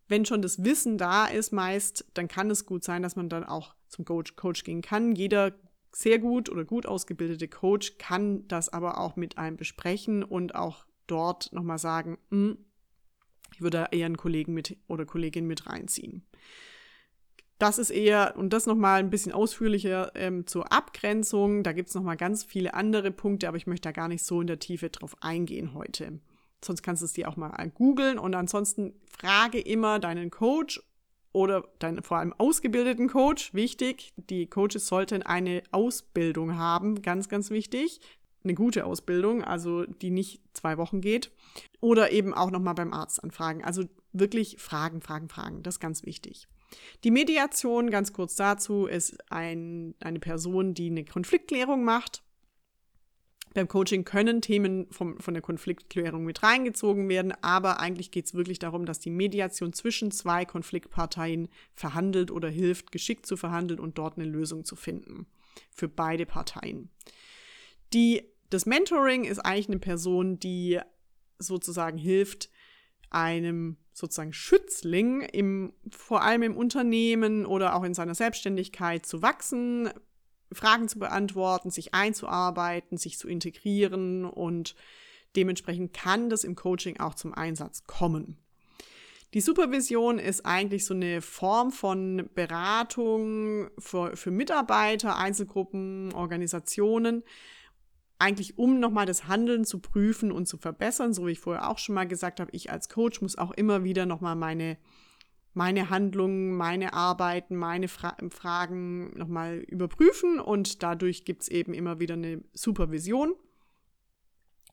Wenn 0.09 0.25
schon 0.25 0.43
das 0.43 0.65
Wissen 0.65 0.99
da 0.99 1.27
ist, 1.27 1.53
meist, 1.53 2.05
dann 2.15 2.29
kann 2.29 2.51
es 2.51 2.67
gut 2.67 2.85
sein, 2.85 3.03
dass 3.03 3.17
man 3.17 3.29
dann 3.29 3.45
auch 3.45 3.75
zum 3.89 4.05
Coach, 4.05 4.37
Coach 4.37 4.65
gehen 4.65 4.83
kann. 4.83 5.15
Jeder 5.15 5.55
sehr 5.95 6.19
gut 6.19 6.51
oder 6.51 6.65
gut 6.65 6.87
ausgebildete 6.87 7.49
Coach 7.49 7.99
kann 7.99 8.47
das 8.49 8.69
aber 8.69 8.99
auch 8.99 9.17
mit 9.17 9.39
einem 9.39 9.57
besprechen 9.57 10.23
und 10.23 10.55
auch 10.55 10.85
dort 11.07 11.53
nochmal 11.53 11.79
sagen, 11.79 12.19
hm, 12.31 12.59
ich 13.55 13.61
würde 13.61 13.89
eher 13.93 14.07
einen 14.07 14.17
Kollegen 14.17 14.53
mit 14.53 14.77
oder 14.89 15.07
Kollegin 15.07 15.47
mit 15.47 15.67
reinziehen. 15.67 16.27
Das 17.59 17.79
ist 17.79 17.91
eher, 17.91 18.35
und 18.37 18.53
das 18.53 18.67
nochmal 18.67 18.99
ein 18.99 19.11
bisschen 19.11 19.31
ausführlicher 19.31 20.11
ähm, 20.17 20.47
zur 20.47 20.73
Abgrenzung. 20.73 21.63
Da 21.63 21.73
gibt 21.73 21.89
es 21.89 21.95
nochmal 21.95 22.17
ganz 22.17 22.43
viele 22.43 22.75
andere 22.75 23.13
Punkte, 23.13 23.47
aber 23.47 23.57
ich 23.57 23.69
möchte 23.69 23.89
da 23.89 23.93
gar 23.93 24.09
nicht 24.09 24.25
so 24.25 24.41
in 24.41 24.49
der 24.49 24.59
Tiefe 24.59 24.91
drauf 24.91 25.17
eingehen 25.21 25.73
heute. 25.73 26.19
Sonst 26.65 26.83
kannst 26.83 27.03
du 27.03 27.07
es 27.07 27.13
dir 27.13 27.29
auch 27.29 27.37
mal 27.37 27.53
googeln 27.73 28.19
und 28.19 28.35
ansonsten 28.35 28.95
frage 29.07 29.61
immer 29.61 30.01
deinen 30.01 30.31
Coach 30.31 30.83
oder 31.35 31.69
deinen 31.81 32.03
vor 32.03 32.19
allem 32.19 32.33
ausgebildeten 32.39 33.09
Coach. 33.09 33.53
Wichtig, 33.53 34.15
die 34.17 34.47
Coaches 34.47 34.87
sollten 34.87 35.23
eine 35.23 35.63
Ausbildung 35.73 36.57
haben, 36.57 37.03
ganz, 37.03 37.29
ganz 37.29 37.51
wichtig. 37.51 38.01
Eine 38.45 38.55
gute 38.55 38.87
Ausbildung, 38.87 39.43
also 39.43 39.85
die 39.85 40.11
nicht 40.11 40.41
zwei 40.53 40.79
Wochen 40.79 41.01
geht. 41.01 41.31
Oder 41.81 42.13
eben 42.13 42.33
auch 42.33 42.51
nochmal 42.51 42.75
beim 42.75 42.93
Arzt 42.93 43.23
anfragen. 43.23 43.65
Also 43.65 43.85
wirklich 44.13 44.59
Fragen, 44.59 45.01
Fragen, 45.01 45.29
Fragen. 45.29 45.63
Das 45.63 45.77
ist 45.77 45.81
ganz 45.81 46.05
wichtig. 46.05 46.47
Die 47.05 47.11
Mediation, 47.11 47.91
ganz 47.91 48.13
kurz 48.13 48.37
dazu, 48.37 48.87
ist 48.87 49.17
ein, 49.31 49.95
eine 50.01 50.21
Person, 50.21 50.75
die 50.75 50.91
eine 50.91 51.05
Konfliktklärung 51.05 51.85
macht 51.85 52.24
beim 53.55 53.69
Coaching 53.69 54.05
können 54.05 54.43
Themen 54.43 54.89
vom, 54.91 55.19
von 55.21 55.33
der 55.33 55.43
Konfliktklärung 55.43 56.25
mit 56.25 56.43
reingezogen 56.43 57.09
werden, 57.09 57.33
aber 57.41 57.81
eigentlich 57.81 58.11
geht 58.11 58.27
es 58.27 58.35
wirklich 58.35 58.59
darum, 58.59 58.85
dass 58.85 58.99
die 58.99 59.11
Mediation 59.11 59.73
zwischen 59.73 60.11
zwei 60.11 60.45
Konfliktparteien 60.45 61.49
verhandelt 61.73 62.33
oder 62.33 62.49
hilft, 62.49 62.91
geschickt 62.91 63.27
zu 63.27 63.37
verhandeln 63.37 63.79
und 63.79 63.97
dort 63.97 64.19
eine 64.19 64.29
Lösung 64.29 64.65
zu 64.65 64.75
finden 64.75 65.27
für 65.71 65.89
beide 65.89 66.27
Parteien. 66.27 66.91
Die, 67.93 68.23
das 68.51 68.67
Mentoring 68.67 69.25
ist 69.25 69.39
eigentlich 69.39 69.69
eine 69.69 69.79
Person, 69.79 70.41
die 70.41 70.81
sozusagen 71.39 71.97
hilft, 71.97 72.51
einem 73.11 73.77
sozusagen 73.93 74.33
Schützling 74.33 75.21
im, 75.21 75.73
vor 75.89 76.23
allem 76.23 76.43
im 76.43 76.57
Unternehmen 76.57 77.47
oder 77.47 77.77
auch 77.77 77.85
in 77.85 77.95
seiner 77.95 78.17
Selbstständigkeit 78.17 79.07
zu 79.07 79.23
wachsen, 79.23 79.91
Fragen 80.53 80.89
zu 80.89 80.99
beantworten, 80.99 81.71
sich 81.71 81.95
einzuarbeiten, 81.95 82.97
sich 82.99 83.19
zu 83.19 83.29
integrieren 83.29 84.25
und 84.25 84.75
dementsprechend 85.37 85.93
kann 85.93 86.31
das 86.31 86.45
im 86.45 86.55
Coaching 86.55 87.01
auch 87.01 87.15
zum 87.15 87.35
Einsatz 87.35 87.87
kommen. 87.87 88.39
Die 89.35 89.41
Supervision 89.41 90.21
ist 90.21 90.47
eigentlich 90.47 90.85
so 90.85 90.95
eine 90.95 91.21
Form 91.21 91.73
von 91.73 92.31
Beratung 92.37 93.69
für, 93.79 94.17
für 94.17 94.31
Mitarbeiter, 94.31 95.17
Einzelgruppen, 95.17 96.13
Organisationen, 96.13 97.25
eigentlich 98.21 98.59
um 98.59 98.79
nochmal 98.79 99.07
das 99.07 99.27
Handeln 99.27 99.65
zu 99.65 99.81
prüfen 99.81 100.31
und 100.31 100.47
zu 100.47 100.57
verbessern, 100.57 101.13
so 101.13 101.27
wie 101.27 101.33
ich 101.33 101.41
vorher 101.41 101.69
auch 101.69 101.79
schon 101.79 101.97
mal 101.97 102.07
gesagt 102.07 102.39
habe, 102.39 102.53
ich 102.53 102.71
als 102.71 102.89
Coach 102.89 103.21
muss 103.23 103.37
auch 103.37 103.51
immer 103.51 103.83
wieder 103.83 104.07
nochmal 104.07 104.37
meine 104.37 104.79
meine 105.55 105.89
Handlungen, 105.89 106.57
meine 106.57 106.93
Arbeiten, 106.93 107.57
meine 107.57 107.89
Fra 107.89 108.17
Fragen 108.31 109.17
nochmal 109.17 109.59
überprüfen 109.59 110.41
und 110.41 110.83
dadurch 110.83 111.25
gibt 111.25 111.43
es 111.43 111.49
eben 111.49 111.73
immer 111.73 112.01
wieder 112.01 112.15
eine 112.15 112.43
Supervision. 112.53 113.35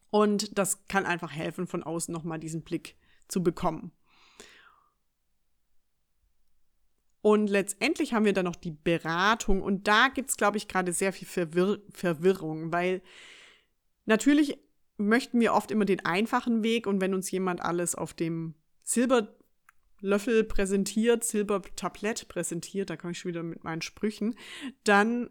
Und 0.09 0.57
das 0.57 0.87
kann 0.87 1.05
einfach 1.05 1.31
helfen, 1.31 1.67
von 1.67 1.83
außen 1.83 2.11
nochmal 2.11 2.39
diesen 2.39 2.63
Blick 2.63 2.95
zu 3.27 3.41
bekommen. 3.41 3.91
Und 7.21 7.47
letztendlich 7.47 8.13
haben 8.13 8.25
wir 8.25 8.33
dann 8.33 8.45
noch 8.45 8.55
die 8.55 8.71
Beratung 8.71 9.61
und 9.61 9.87
da 9.87 10.07
gibt 10.07 10.31
es, 10.31 10.37
glaube 10.37 10.57
ich, 10.57 10.67
gerade 10.67 10.91
sehr 10.91 11.13
viel 11.13 11.27
Verwirr 11.27 11.79
Verwirrung, 11.91 12.71
weil 12.73 13.03
natürlich 14.05 14.57
möchten 14.97 15.39
wir 15.39 15.53
oft 15.53 15.69
immer 15.69 15.85
den 15.85 16.03
einfachen 16.03 16.63
Weg 16.63 16.87
und 16.87 16.99
wenn 16.99 17.13
uns 17.13 17.29
jemand 17.29 17.61
alles 17.61 17.93
auf 17.93 18.15
dem 18.15 18.55
Silber 18.83 19.35
Löffel 20.01 20.43
präsentiert, 20.43 21.23
Silbertablett 21.23 22.27
präsentiert, 22.27 22.89
da 22.89 22.97
komme 22.97 23.11
ich 23.11 23.19
schon 23.19 23.29
wieder 23.29 23.43
mit 23.43 23.63
meinen 23.63 23.81
Sprüchen, 23.81 24.35
dann 24.83 25.29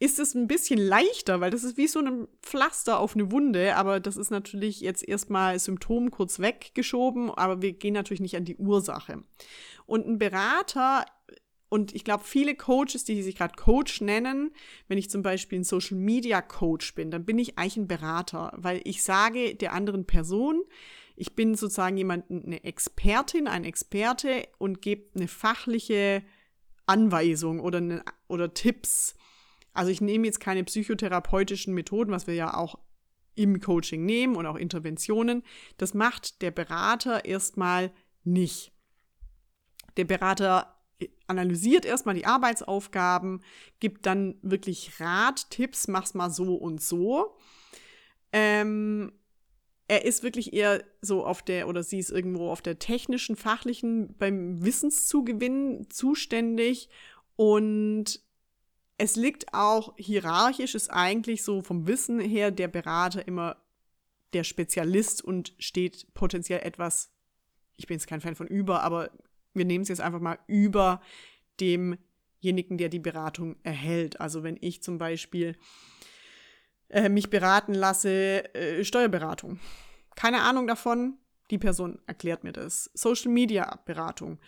ist 0.00 0.18
es 0.18 0.34
ein 0.34 0.46
bisschen 0.46 0.78
leichter, 0.78 1.40
weil 1.40 1.50
das 1.50 1.64
ist 1.64 1.76
wie 1.76 1.88
so 1.88 1.98
ein 1.98 2.28
Pflaster 2.42 3.00
auf 3.00 3.14
eine 3.14 3.32
Wunde, 3.32 3.74
aber 3.74 3.98
das 3.98 4.16
ist 4.16 4.30
natürlich 4.30 4.80
jetzt 4.80 5.06
erstmal 5.06 5.58
Symptom 5.58 6.10
kurz 6.10 6.38
weggeschoben, 6.38 7.30
aber 7.30 7.62
wir 7.62 7.72
gehen 7.72 7.94
natürlich 7.94 8.20
nicht 8.20 8.36
an 8.36 8.44
die 8.44 8.56
Ursache. 8.56 9.24
Und 9.86 10.06
ein 10.06 10.18
Berater 10.18 11.04
und 11.68 11.94
ich 11.94 12.04
glaube, 12.04 12.24
viele 12.24 12.54
Coaches, 12.54 13.04
die 13.04 13.22
sich 13.22 13.36
gerade 13.36 13.54
Coach 13.54 14.00
nennen, 14.00 14.52
wenn 14.86 14.98
ich 14.98 15.10
zum 15.10 15.22
Beispiel 15.22 15.58
ein 15.58 15.64
Social 15.64 15.98
Media 15.98 16.40
Coach 16.40 16.94
bin, 16.94 17.10
dann 17.10 17.24
bin 17.24 17.38
ich 17.38 17.58
eigentlich 17.58 17.76
ein 17.76 17.88
Berater, 17.88 18.52
weil 18.56 18.80
ich 18.84 19.02
sage 19.02 19.54
der 19.54 19.74
anderen 19.74 20.06
Person, 20.06 20.62
ich 21.18 21.34
bin 21.34 21.54
sozusagen 21.56 21.96
jemand, 21.96 22.30
eine 22.30 22.62
Expertin, 22.62 23.48
ein 23.48 23.64
Experte 23.64 24.46
und 24.58 24.80
gebe 24.80 25.10
eine 25.16 25.26
fachliche 25.28 26.22
Anweisung 26.86 27.60
oder, 27.60 27.78
eine, 27.78 28.04
oder 28.28 28.54
Tipps. 28.54 29.16
Also 29.72 29.90
ich 29.90 30.00
nehme 30.00 30.26
jetzt 30.26 30.40
keine 30.40 30.64
psychotherapeutischen 30.64 31.74
Methoden, 31.74 32.12
was 32.12 32.26
wir 32.26 32.34
ja 32.34 32.54
auch 32.54 32.78
im 33.34 33.60
Coaching 33.60 34.04
nehmen 34.04 34.36
und 34.36 34.46
auch 34.46 34.56
Interventionen. 34.56 35.42
Das 35.76 35.92
macht 35.92 36.40
der 36.40 36.52
Berater 36.52 37.24
erstmal 37.24 37.92
nicht. 38.24 38.72
Der 39.96 40.04
Berater 40.04 40.74
analysiert 41.26 41.84
erstmal 41.84 42.14
die 42.14 42.26
Arbeitsaufgaben, 42.26 43.42
gibt 43.80 44.06
dann 44.06 44.36
wirklich 44.42 45.00
Rat, 45.00 45.50
Tipps, 45.50 45.88
mach's 45.88 46.14
mal 46.14 46.30
so 46.30 46.54
und 46.54 46.80
so. 46.80 47.36
Ähm, 48.32 49.12
er 49.88 50.04
ist 50.04 50.22
wirklich 50.22 50.52
eher 50.52 50.84
so 51.00 51.24
auf 51.24 51.42
der, 51.42 51.66
oder 51.66 51.82
sie 51.82 51.98
ist 51.98 52.10
irgendwo 52.10 52.50
auf 52.50 52.60
der 52.60 52.78
technischen, 52.78 53.36
fachlichen, 53.36 54.14
beim 54.18 54.62
Wissenszugewinn 54.62 55.88
zuständig. 55.88 56.90
Und 57.36 58.20
es 58.98 59.16
liegt 59.16 59.54
auch 59.54 59.94
hierarchisch, 59.96 60.74
ist 60.74 60.90
eigentlich 60.90 61.42
so 61.42 61.62
vom 61.62 61.86
Wissen 61.86 62.20
her 62.20 62.50
der 62.50 62.68
Berater 62.68 63.26
immer 63.26 63.56
der 64.34 64.44
Spezialist 64.44 65.24
und 65.24 65.54
steht 65.58 66.12
potenziell 66.12 66.60
etwas, 66.60 67.10
ich 67.76 67.86
bin 67.86 67.96
jetzt 67.96 68.06
kein 68.06 68.20
Fan 68.20 68.34
von 68.34 68.46
über, 68.46 68.82
aber 68.82 69.10
wir 69.54 69.64
nehmen 69.64 69.82
es 69.82 69.88
jetzt 69.88 70.02
einfach 70.02 70.20
mal 70.20 70.38
über 70.46 71.00
demjenigen, 71.60 72.76
der 72.76 72.90
die 72.90 72.98
Beratung 72.98 73.56
erhält. 73.62 74.20
Also 74.20 74.42
wenn 74.42 74.58
ich 74.60 74.82
zum 74.82 74.98
Beispiel 74.98 75.56
äh, 76.88 77.08
mich 77.08 77.30
beraten 77.30 77.74
lasse, 77.74 78.54
äh, 78.54 78.84
Steuerberatung. 78.84 79.58
Keine 80.16 80.42
Ahnung 80.42 80.66
davon, 80.66 81.18
die 81.50 81.58
Person 81.58 81.98
erklärt 82.06 82.44
mir 82.44 82.52
das. 82.52 82.90
Social 82.94 83.30
Media 83.30 83.80
Beratung, 83.84 84.38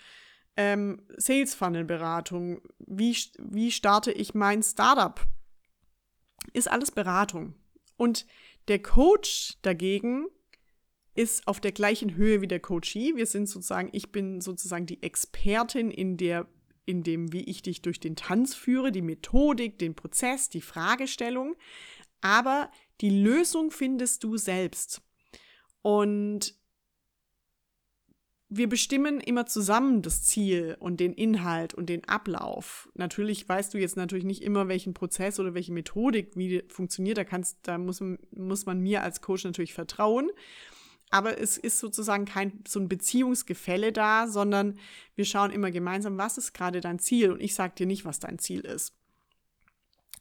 ähm, 0.57 1.03
Sales 1.16 1.55
Funnel 1.55 1.85
Beratung, 1.85 2.61
wie, 2.79 3.16
wie 3.38 3.70
starte 3.70 4.12
ich 4.12 4.35
mein 4.35 4.62
Startup? 4.62 5.24
Ist 6.53 6.70
alles 6.70 6.90
Beratung. 6.90 7.55
Und 7.96 8.26
der 8.68 8.81
Coach 8.81 9.59
dagegen 9.62 10.26
ist 11.14 11.46
auf 11.46 11.61
der 11.61 11.72
gleichen 11.72 12.14
Höhe 12.14 12.40
wie 12.40 12.48
der 12.48 12.61
Coachee. 12.61 13.14
Wir 13.16 13.26
sind 13.26 13.48
sozusagen, 13.48 13.90
ich 13.92 14.12
bin 14.12 14.40
sozusagen 14.40 14.87
die 14.87 15.03
Expertin 15.03 15.90
in 15.90 16.16
der 16.16 16.46
in 16.87 17.03
dem, 17.05 17.33
wie 17.33 17.44
ich 17.44 17.62
dich 17.62 17.83
durch 17.83 18.00
den 18.00 18.16
Tanz 18.16 18.55
führe, 18.55 18.90
die 18.90 19.03
Methodik, 19.03 19.79
den 19.79 19.94
Prozess, 19.94 20.48
die 20.48 20.61
Fragestellung. 20.61 21.55
Aber 22.21 22.71
die 23.01 23.11
Lösung 23.11 23.71
findest 23.71 24.25
du 24.25 24.37
selbst. 24.37 25.03
Und 25.83 26.55
wir 28.53 28.69
bestimmen 28.69 29.21
immer 29.21 29.47
zusammen 29.47 30.03
das 30.03 30.25
Ziel 30.25 30.77
und 30.81 30.99
den 30.99 31.13
Inhalt 31.13 31.73
und 31.73 31.89
den 31.89 32.05
Ablauf. 32.09 32.91
Natürlich 32.95 33.49
weißt 33.49 33.73
du 33.73 33.79
jetzt 33.79 33.97
natürlich 33.97 34.25
nicht 34.25 34.43
immer, 34.43 34.67
welchen 34.67 34.93
Prozess 34.93 35.39
oder 35.39 35.55
welche 35.55 35.73
Methodik 35.73 36.37
wie 36.37 36.65
funktioniert. 36.69 37.17
Da 37.17 37.25
kannst, 37.25 37.59
da 37.63 37.79
muss, 37.79 38.03
muss 38.33 38.67
man 38.67 38.81
mir 38.81 39.05
als 39.05 39.21
Coach 39.21 39.45
natürlich 39.45 39.73
vertrauen. 39.73 40.31
Aber 41.11 41.39
es 41.39 41.59
ist 41.59 41.79
sozusagen 41.79 42.25
kein 42.25 42.65
so 42.67 42.81
ein 42.81 42.89
Beziehungsgefälle 42.89 43.93
da, 43.93 44.27
sondern 44.27 44.79
wir 45.15 45.25
schauen 45.25 45.53
immer 45.53 45.71
gemeinsam, 45.71 46.19
was 46.19 46.37
ist 46.37 46.53
gerade 46.53 46.81
dein 46.81 46.99
Ziel 46.99 47.31
und 47.31 47.41
ich 47.41 47.55
sage 47.55 47.75
dir 47.77 47.87
nicht, 47.87 48.05
was 48.05 48.19
dein 48.19 48.41
Ziel 48.41 48.61
ist. 48.61 49.00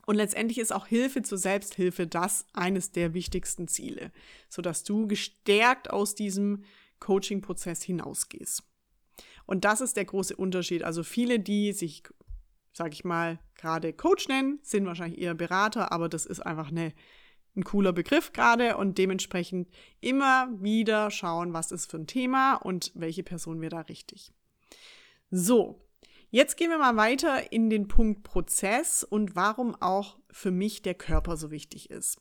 Und 0.10 0.16
letztendlich 0.16 0.58
ist 0.58 0.74
auch 0.74 0.88
Hilfe 0.88 1.22
zur 1.22 1.38
Selbsthilfe 1.38 2.08
das 2.08 2.48
eines 2.54 2.92
der 2.92 3.14
wichtigsten 3.14 3.68
Ziele, 3.68 4.12
sodass 4.50 4.84
du 4.84 5.06
gestärkt 5.06 5.92
aus 5.92 6.16
diesem 6.16 6.64
Coaching-Prozess 7.00 7.84
hinausgehst. 7.84 8.64
Und 9.46 9.66
das 9.66 9.82
ist 9.82 9.98
der 9.98 10.06
große 10.06 10.36
Unterschied. 10.36 10.82
Also 10.82 11.04
viele, 11.04 11.40
die 11.40 11.74
sich, 11.74 12.02
sage 12.74 12.94
ich 12.94 13.06
mal, 13.06 13.38
gerade 13.54 13.94
Coach 13.94 14.28
nennen, 14.30 14.58
sind 14.64 14.88
wahrscheinlich 14.88 15.22
eher 15.22 15.36
Berater, 15.36 15.92
aber 15.92 16.10
das 16.10 16.26
ist 16.26 16.40
einfach 16.40 16.70
eine 16.70 16.92
ein 17.56 17.64
cooler 17.64 17.94
Begriff 17.94 18.34
gerade 18.34 18.78
und 18.78 18.98
dementsprechend 18.98 19.70
immer 20.02 20.50
wieder 20.60 21.12
schauen, 21.12 21.54
was 21.54 21.72
ist 21.72 21.92
für 21.92 21.98
ein 21.98 22.08
Thema 22.08 22.56
und 22.56 22.92
welche 22.96 23.22
Person 23.22 23.62
wir 23.62 23.70
da 23.70 23.82
richtig. 23.82 24.34
So, 25.30 25.88
jetzt 26.30 26.58
gehen 26.58 26.70
wir 26.70 26.78
mal 26.78 26.96
weiter 26.96 27.52
in 27.52 27.70
den 27.70 27.88
Punkt 27.88 28.24
Prozess 28.24 29.04
und 29.04 29.36
warum 29.36 29.76
auch 29.82 30.18
für 30.32 30.52
mich 30.52 30.82
der 30.82 30.96
Körper 30.96 31.38
so 31.38 31.52
wichtig 31.52 31.90
ist. 31.90 32.20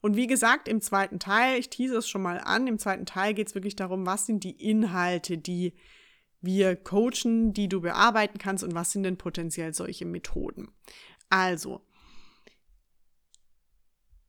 Und 0.00 0.16
wie 0.16 0.28
gesagt, 0.28 0.68
im 0.68 0.80
zweiten 0.80 1.18
Teil, 1.18 1.58
ich 1.58 1.70
tease 1.70 1.96
es 1.96 2.08
schon 2.08 2.22
mal 2.22 2.38
an, 2.38 2.66
im 2.66 2.78
zweiten 2.78 3.04
Teil 3.06 3.34
geht 3.34 3.48
es 3.48 3.54
wirklich 3.54 3.76
darum, 3.76 4.06
was 4.06 4.26
sind 4.26 4.44
die 4.44 4.52
Inhalte, 4.52 5.38
die 5.38 5.74
wir 6.40 6.76
coachen, 6.76 7.52
die 7.52 7.68
du 7.68 7.80
bearbeiten 7.80 8.38
kannst 8.38 8.62
und 8.62 8.74
was 8.74 8.92
sind 8.92 9.02
denn 9.02 9.18
potenziell 9.18 9.74
solche 9.74 10.04
Methoden. 10.04 10.68
Also, 11.30 11.82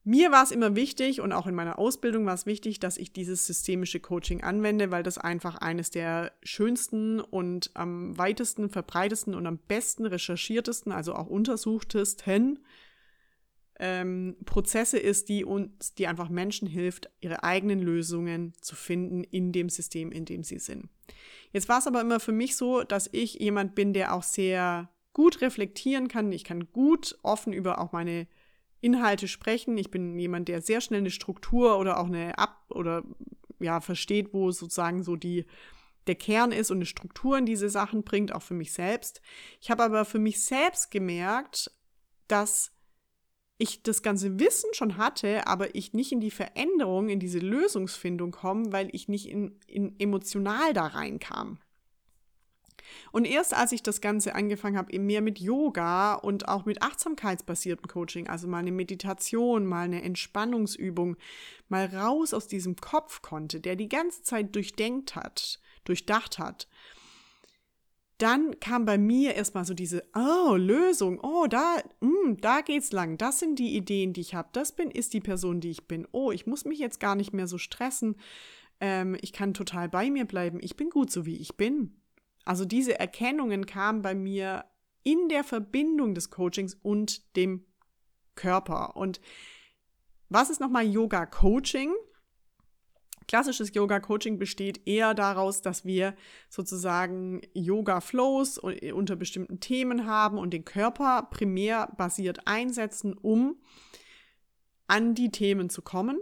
mir 0.04 0.32
war 0.32 0.44
es 0.44 0.52
immer 0.52 0.76
wichtig 0.76 1.22
und 1.22 1.34
auch 1.34 1.46
in 1.46 1.56
meiner 1.56 1.78
Ausbildung 1.78 2.26
war 2.26 2.34
es 2.34 2.46
wichtig, 2.46 2.80
dass 2.80 2.98
ich 2.98 3.12
dieses 3.12 3.46
systemische 3.46 4.00
Coaching 4.00 4.42
anwende, 4.42 4.92
weil 4.92 5.04
das 5.04 5.18
einfach 5.18 5.58
eines 5.58 5.92
der 5.92 6.32
schönsten 6.42 7.20
und 7.20 7.72
am 7.74 8.18
weitesten 8.18 8.70
verbreitesten 8.70 9.36
und 9.36 9.46
am 9.46 9.58
besten 9.58 10.06
recherchiertesten, 10.06 10.92
also 10.92 11.14
auch 11.14 11.28
untersuchtesten 11.28 12.60
ähm, 13.80 14.36
Prozesse 14.46 15.00
ist, 15.00 15.30
die 15.30 15.46
uns, 15.46 15.96
die 15.96 16.08
einfach 16.08 16.30
Menschen 16.30 16.68
hilft, 16.68 17.10
ihre 17.22 17.44
eigenen 17.44 17.80
Lösungen 17.80 18.54
zu 18.62 18.76
finden 18.76 19.24
in 19.24 19.52
dem 19.52 19.70
System, 19.70 20.12
in 20.12 20.26
dem 20.26 20.44
sie 20.44 20.60
sind. 20.60 20.90
Jetzt 21.52 21.70
war 21.70 21.80
es 21.80 21.88
aber 21.88 22.02
immer 22.02 22.20
für 22.20 22.34
mich 22.34 22.56
so, 22.56 22.84
dass 22.84 23.10
ich 23.12 23.36
jemand 23.36 23.76
bin, 23.76 23.94
der 23.94 24.14
auch 24.14 24.24
sehr 24.24 24.90
gut 25.14 25.42
reflektieren 25.42 26.08
kann. 26.08 26.32
Ich 26.32 26.44
kann 26.44 26.72
gut 26.72 27.18
offen 27.24 27.54
über 27.54 27.80
auch 27.80 27.92
meine 27.92 28.28
Inhalte 28.82 29.28
sprechen. 29.28 29.78
Ich 29.78 29.92
bin 29.92 30.18
jemand, 30.20 30.48
der 30.48 30.62
sehr 30.62 30.82
schnell 30.82 31.00
eine 31.00 31.12
Struktur 31.12 31.78
oder 31.78 32.00
auch 32.00 32.08
eine 32.08 32.38
Ab- 32.38 32.66
oder 32.70 33.04
ja, 33.60 33.82
versteht, 33.82 34.34
wo 34.34 34.52
sozusagen 34.52 35.04
so 35.04 35.16
die, 35.16 35.46
der 36.08 36.16
Kern 36.16 36.52
ist 36.52 36.72
und 36.72 36.78
eine 36.78 36.86
Struktur 36.86 37.38
in 37.38 37.46
diese 37.46 37.70
Sachen 37.70 38.04
bringt, 38.04 38.34
auch 38.34 38.42
für 38.42 38.54
mich 38.54 38.74
selbst. 38.74 39.22
Ich 39.60 39.70
habe 39.70 39.84
aber 39.84 40.06
für 40.06 40.20
mich 40.20 40.42
selbst 40.44 40.92
gemerkt, 40.92 41.72
dass 42.28 42.72
ich 43.58 43.84
das 43.84 44.02
ganze 44.02 44.40
Wissen 44.40 44.74
schon 44.74 44.96
hatte, 44.96 45.46
aber 45.46 45.76
ich 45.76 45.94
nicht 45.94 46.14
in 46.14 46.22
die 46.22 46.32
Veränderung, 46.32 47.10
in 47.10 47.20
diese 47.20 47.40
Lösungsfindung 47.40 48.32
komme, 48.32 48.72
weil 48.72 48.90
ich 48.94 49.10
nicht 49.10 49.28
in, 49.28 49.60
in 49.68 50.00
emotional 50.00 50.74
da 50.74 50.88
reinkam. 50.88 51.60
Und 53.12 53.26
erst 53.26 53.54
als 53.54 53.72
ich 53.72 53.84
das 53.84 54.02
Ganze 54.02 54.36
angefangen 54.36 54.78
habe, 54.78 54.92
eben 54.92 55.06
mehr 55.06 55.22
mit 55.22 55.40
Yoga 55.40 56.16
und 56.16 56.48
auch 56.48 56.66
mit 56.66 56.82
achtsamkeitsbasiertem 56.82 57.88
Coaching, 57.88 58.28
also 58.28 58.48
mal 58.48 58.60
eine 58.60 58.72
Meditation, 58.72 59.66
mal 59.66 59.86
eine 59.86 60.02
Entspannungsübung, 60.04 61.18
mal 61.68 61.86
raus 61.86 62.34
aus 62.34 62.48
diesem 62.48 62.76
Kopf 62.76 63.22
konnte, 63.22 63.60
der 63.60 63.76
die 63.76 63.90
ganze 63.90 64.24
Zeit 64.24 64.56
durchdenkt 64.56 65.16
hat, 65.16 65.60
durchdacht 65.84 66.40
hat, 66.40 66.68
dann 68.20 68.60
kam 68.60 68.86
bei 68.86 68.98
mir 68.98 69.34
erstmal 69.36 69.64
so 69.64 69.74
diese, 69.74 70.04
oh, 70.14 70.56
Lösung, 70.56 71.20
oh, 71.22 71.48
da, 71.48 71.78
mh, 72.02 72.10
hm, 72.26 72.38
da 72.42 72.62
geht's 72.62 72.92
lang, 72.92 73.18
das 73.18 73.40
sind 73.40 73.60
die 73.60 73.76
Ideen, 73.76 74.12
die 74.12 74.22
ich 74.22 74.36
habe, 74.36 74.50
das 74.52 74.76
bin, 74.76 74.92
ist 74.92 75.14
die 75.14 75.22
Person, 75.22 75.62
die 75.62 75.72
ich 75.72 75.88
bin. 75.88 76.06
Oh, 76.12 76.32
ich 76.32 76.46
muss 76.46 76.66
mich 76.66 76.80
jetzt 76.80 77.00
gar 77.00 77.16
nicht 77.16 77.34
mehr 77.34 77.48
so 77.48 77.58
stressen, 77.58 78.18
ähm, 78.82 79.18
ich 79.22 79.32
kann 79.32 79.54
total 79.54 79.88
bei 79.88 80.12
mir 80.12 80.26
bleiben, 80.26 80.60
ich 80.62 80.76
bin 80.76 80.90
gut 80.90 81.12
so, 81.12 81.26
wie 81.26 81.38
ich 81.38 81.56
bin. 81.56 81.99
Also 82.46 82.66
diese 82.66 83.00
Erkennungen 83.00 83.66
kamen 83.66 84.02
bei 84.02 84.16
mir 84.16 84.66
in 85.04 85.30
der 85.30 85.44
Verbindung 85.44 86.14
des 86.14 86.30
Coachings 86.30 86.74
und 86.74 87.36
dem 87.36 87.66
Körper. 88.36 88.96
Und 88.96 89.22
was 90.30 90.50
ist 90.50 90.60
nochmal 90.60 90.86
Yoga-Coaching? 90.86 91.94
Klassisches 93.28 93.74
Yoga-Coaching 93.74 94.40
besteht 94.40 94.88
eher 94.88 95.14
daraus, 95.14 95.62
dass 95.62 95.86
wir 95.86 96.16
sozusagen 96.50 97.42
Yoga-Flows 97.54 98.58
unter 98.58 99.16
bestimmten 99.16 99.60
Themen 99.60 100.08
haben 100.08 100.38
und 100.38 100.52
den 100.52 100.66
Körper 100.66 101.28
primär 101.30 101.94
basiert 101.98 102.48
einsetzen, 102.48 103.14
um 103.14 103.62
an 104.88 105.14
die 105.14 105.30
Themen 105.30 105.70
zu 105.70 105.84
kommen. 105.84 106.20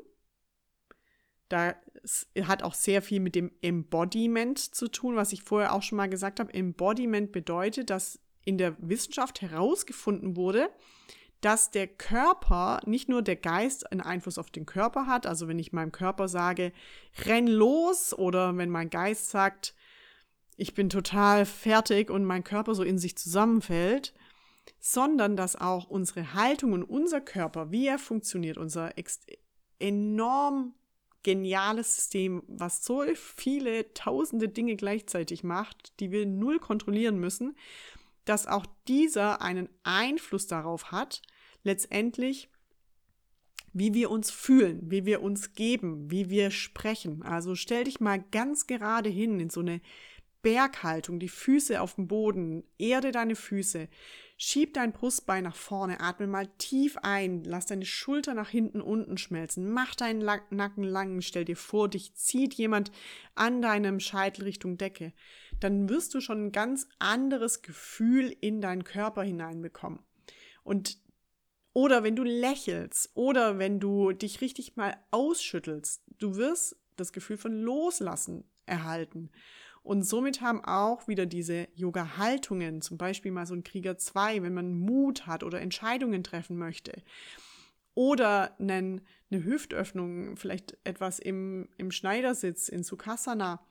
Da 1.47 1.75
es 2.07 2.25
hat 2.47 2.63
auch 2.63 2.73
sehr 2.73 3.01
viel 3.01 3.19
mit 3.19 3.35
dem 3.35 3.51
Embodiment 3.61 4.57
zu 4.59 4.87
tun, 4.87 5.17
was 5.17 5.33
ich 5.33 5.43
vorher 5.43 5.73
auch 5.73 5.83
schon 5.83 5.97
mal 5.97 6.07
gesagt 6.07 6.39
habe. 6.39 6.53
Embodiment 6.53 7.33
bedeutet, 7.33 7.89
dass 7.89 8.19
in 8.45 8.57
der 8.57 8.77
Wissenschaft 8.79 9.41
herausgefunden 9.41 10.37
wurde, 10.37 10.69
dass 11.41 11.69
der 11.69 11.87
Körper, 11.87 12.79
nicht 12.85 13.09
nur 13.09 13.21
der 13.21 13.35
Geist 13.35 13.91
einen 13.91 13.99
Einfluss 13.99 14.37
auf 14.37 14.49
den 14.49 14.65
Körper 14.65 15.05
hat, 15.05 15.27
also 15.27 15.49
wenn 15.49 15.59
ich 15.59 15.73
meinem 15.73 15.91
Körper 15.91 16.29
sage, 16.29 16.71
renn 17.25 17.45
los, 17.45 18.13
oder 18.17 18.55
wenn 18.57 18.69
mein 18.69 18.89
Geist 18.89 19.29
sagt, 19.29 19.75
ich 20.55 20.73
bin 20.73 20.89
total 20.89 21.45
fertig 21.45 22.09
und 22.09 22.23
mein 22.23 22.45
Körper 22.45 22.73
so 22.73 22.83
in 22.83 22.97
sich 22.97 23.17
zusammenfällt, 23.17 24.13
sondern 24.79 25.35
dass 25.35 25.57
auch 25.57 25.89
unsere 25.89 26.33
Haltung 26.33 26.71
und 26.71 26.83
unser 26.83 27.19
Körper, 27.19 27.69
wie 27.69 27.85
er 27.85 27.99
funktioniert, 27.99 28.57
unser 28.57 28.93
enorm 29.77 30.73
geniales 31.27 31.93
System, 31.93 32.41
was 32.47 32.85
so 32.85 33.03
viele 33.13 33.93
tausende 33.93 34.47
Dinge 34.47 34.77
gleichzeitig 34.77 35.43
macht, 35.43 35.99
die 35.99 36.09
wir 36.09 36.25
null 36.25 36.57
kontrollieren 36.57 37.19
müssen, 37.19 37.57
dass 38.23 38.47
auch 38.47 38.65
dieser 38.87 39.41
einen 39.41 39.67
Einfluss 39.83 40.47
darauf 40.47 40.93
hat, 40.93 41.21
letztendlich, 41.65 42.47
wie 43.73 43.93
wir 43.93 44.09
uns 44.09 44.31
fühlen, 44.31 44.89
wie 44.89 45.05
wir 45.05 45.21
uns 45.21 45.53
geben, 45.53 46.09
wie 46.09 46.29
wir 46.29 46.49
sprechen. 46.49 47.23
Also 47.23 47.55
stell 47.55 47.83
dich 47.83 47.99
mal 47.99 48.23
ganz 48.31 48.65
gerade 48.65 49.09
hin 49.09 49.41
in 49.41 49.49
so 49.49 49.59
eine 49.59 49.81
Berghaltung, 50.41 51.19
die 51.19 51.27
Füße 51.27 51.81
auf 51.81 51.95
dem 51.95 52.07
Boden, 52.07 52.63
erde 52.77 53.11
deine 53.11 53.35
Füße, 53.35 53.89
schieb 54.37 54.73
dein 54.75 54.93
Brustbein 54.93 55.43
nach 55.43 55.55
vorne, 55.55 55.99
atme 55.99 56.27
mal 56.27 56.47
tief 56.57 56.97
ein, 57.01 57.43
lass 57.43 57.65
deine 57.65 57.85
Schulter 57.85 58.33
nach 58.33 58.49
hinten 58.49 58.81
unten 58.81 59.17
schmelzen, 59.17 59.69
mach 59.71 59.95
deinen 59.95 60.19
Nacken 60.49 60.83
lang, 60.83 61.21
stell 61.21 61.43
dir 61.43 61.57
vor, 61.57 61.89
dich 61.89 62.13
zieht 62.13 62.53
jemand 62.53 62.91
an 63.35 63.61
deinem 63.61 63.99
Scheitel 63.99 64.43
Richtung 64.43 64.77
Decke 64.77 65.13
dann 65.59 65.89
wirst 65.89 66.13
du 66.13 66.21
schon 66.21 66.47
ein 66.47 66.51
ganz 66.51 66.87
anderes 66.99 67.61
Gefühl 67.61 68.35
in 68.41 68.61
deinen 68.61 68.83
Körper 68.83 69.23
hineinbekommen. 69.23 69.99
Und 70.63 70.97
oder 71.73 72.03
wenn 72.03 72.15
du 72.15 72.23
lächelst 72.23 73.11
oder 73.13 73.59
wenn 73.59 73.79
du 73.79 74.11
dich 74.11 74.41
richtig 74.41 74.75
mal 74.75 74.97
ausschüttelst, 75.11 76.03
du 76.17 76.35
wirst 76.35 76.75
das 76.95 77.13
Gefühl 77.13 77.37
von 77.37 77.53
Loslassen 77.61 78.49
erhalten. 78.65 79.31
Und 79.87 80.03
somit 80.03 80.41
haben 80.41 80.61
auch 80.65 81.07
wieder 81.07 81.25
diese 81.25 81.69
Yoga-Haltungen, 81.75 82.81
zum 82.81 82.97
Beispiel 82.97 83.31
mal 83.31 83.47
so 83.47 83.53
ein 83.53 83.63
Krieger 83.63 83.97
2, 83.97 84.43
wenn 84.43 84.53
man 84.53 84.77
Mut 84.77 85.27
hat 85.27 85.43
oder 85.45 85.61
Entscheidungen 85.61 86.25
treffen 86.25 86.57
möchte. 86.57 87.01
Oder 87.93 88.59
einen, 88.59 88.99
eine 89.31 89.45
Hüftöffnung, 89.45 90.35
vielleicht 90.35 90.77
etwas 90.83 91.19
im, 91.19 91.69
im 91.77 91.91
Schneidersitz, 91.91 92.67
in 92.67 92.83
Sukhasana 92.83 93.65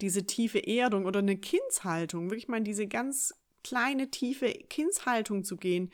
diese 0.00 0.24
tiefe 0.24 0.66
Erdung 0.66 1.04
oder 1.04 1.18
eine 1.18 1.36
Kindshaltung, 1.36 2.30
wirklich 2.30 2.48
mal 2.48 2.56
in 2.56 2.64
diese 2.64 2.86
ganz 2.86 3.34
kleine, 3.62 4.10
tiefe 4.10 4.48
Kindshaltung 4.70 5.44
zu 5.44 5.58
gehen, 5.58 5.90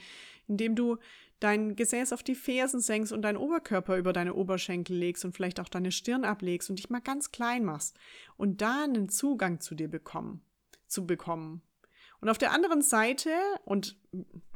indem 0.46 0.76
du 0.76 0.98
dein 1.44 1.76
Gesäß 1.76 2.12
auf 2.12 2.22
die 2.22 2.34
Fersen 2.34 2.80
senkst 2.80 3.12
und 3.12 3.22
deinen 3.22 3.36
Oberkörper 3.36 3.98
über 3.98 4.12
deine 4.12 4.34
Oberschenkel 4.34 4.96
legst 4.96 5.24
und 5.24 5.34
vielleicht 5.36 5.60
auch 5.60 5.68
deine 5.68 5.92
Stirn 5.92 6.24
ablegst 6.24 6.70
und 6.70 6.76
dich 6.76 6.90
mal 6.90 7.00
ganz 7.00 7.32
klein 7.32 7.64
machst 7.64 7.98
und 8.36 8.62
da 8.62 8.84
einen 8.84 9.10
Zugang 9.10 9.60
zu 9.60 9.74
dir 9.74 9.88
bekommen, 9.88 10.42
zu 10.86 11.06
bekommen. 11.06 11.62
Und 12.20 12.30
auf 12.30 12.38
der 12.38 12.52
anderen 12.52 12.80
Seite, 12.80 13.30
und 13.66 13.98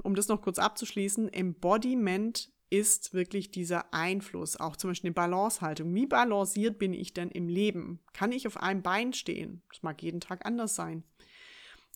um 0.03 0.15
das 0.15 0.29
noch 0.29 0.41
kurz 0.41 0.59
abzuschließen, 0.59 1.31
Embodiment 1.31 2.51
ist 2.71 3.13
wirklich 3.13 3.51
dieser 3.51 3.93
Einfluss, 3.93 4.59
auch 4.59 4.77
zum 4.77 4.91
Beispiel 4.91 5.09
eine 5.09 5.15
Balancehaltung. 5.15 5.95
Wie 5.95 6.07
balanciert 6.07 6.79
bin 6.79 6.95
ich 6.95 7.13
denn 7.13 7.31
im 7.31 7.49
Leben? 7.49 8.01
Kann 8.15 8.33
ich 8.33 8.47
auf 8.47 8.57
einem 8.57 8.83
Bein 8.83 9.13
stehen? 9.13 9.63
Das 9.71 9.83
mag 9.83 10.03
jeden 10.03 10.21
Tag 10.21 10.47
anders 10.47 10.75
sein. 10.75 11.05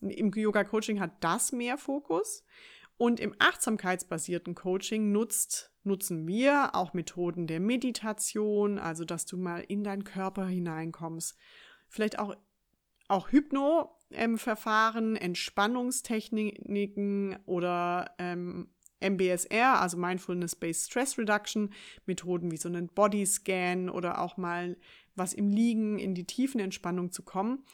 Im 0.00 0.32
Yoga-Coaching 0.32 1.00
hat 1.00 1.22
das 1.24 1.52
mehr 1.52 1.78
Fokus. 1.78 2.44
Und 3.02 3.18
im 3.18 3.34
achtsamkeitsbasierten 3.40 4.54
Coaching 4.54 5.10
nutzt, 5.10 5.72
nutzen 5.82 6.28
wir 6.28 6.76
auch 6.76 6.94
Methoden 6.94 7.48
der 7.48 7.58
Meditation, 7.58 8.78
also 8.78 9.04
dass 9.04 9.26
du 9.26 9.36
mal 9.36 9.64
in 9.66 9.82
deinen 9.82 10.04
Körper 10.04 10.46
hineinkommst. 10.46 11.36
Vielleicht 11.88 12.20
auch, 12.20 12.36
auch 13.08 13.32
Hypno-Verfahren, 13.32 15.16
Entspannungstechniken 15.16 17.38
oder 17.44 18.14
ähm, 18.18 18.68
MBSR, 19.00 19.80
also 19.80 19.96
Mindfulness-Based 19.96 20.88
Stress 20.88 21.18
Reduction, 21.18 21.72
Methoden 22.06 22.52
wie 22.52 22.56
so 22.56 22.68
einen 22.68 22.86
Bodyscan 22.86 23.90
oder 23.90 24.20
auch 24.20 24.36
mal 24.36 24.76
was 25.16 25.34
im 25.34 25.50
Liegen 25.50 25.98
in 25.98 26.14
die 26.14 26.28
tiefen 26.28 26.60
Entspannung 26.60 27.10
zu 27.10 27.24
kommen, 27.24 27.64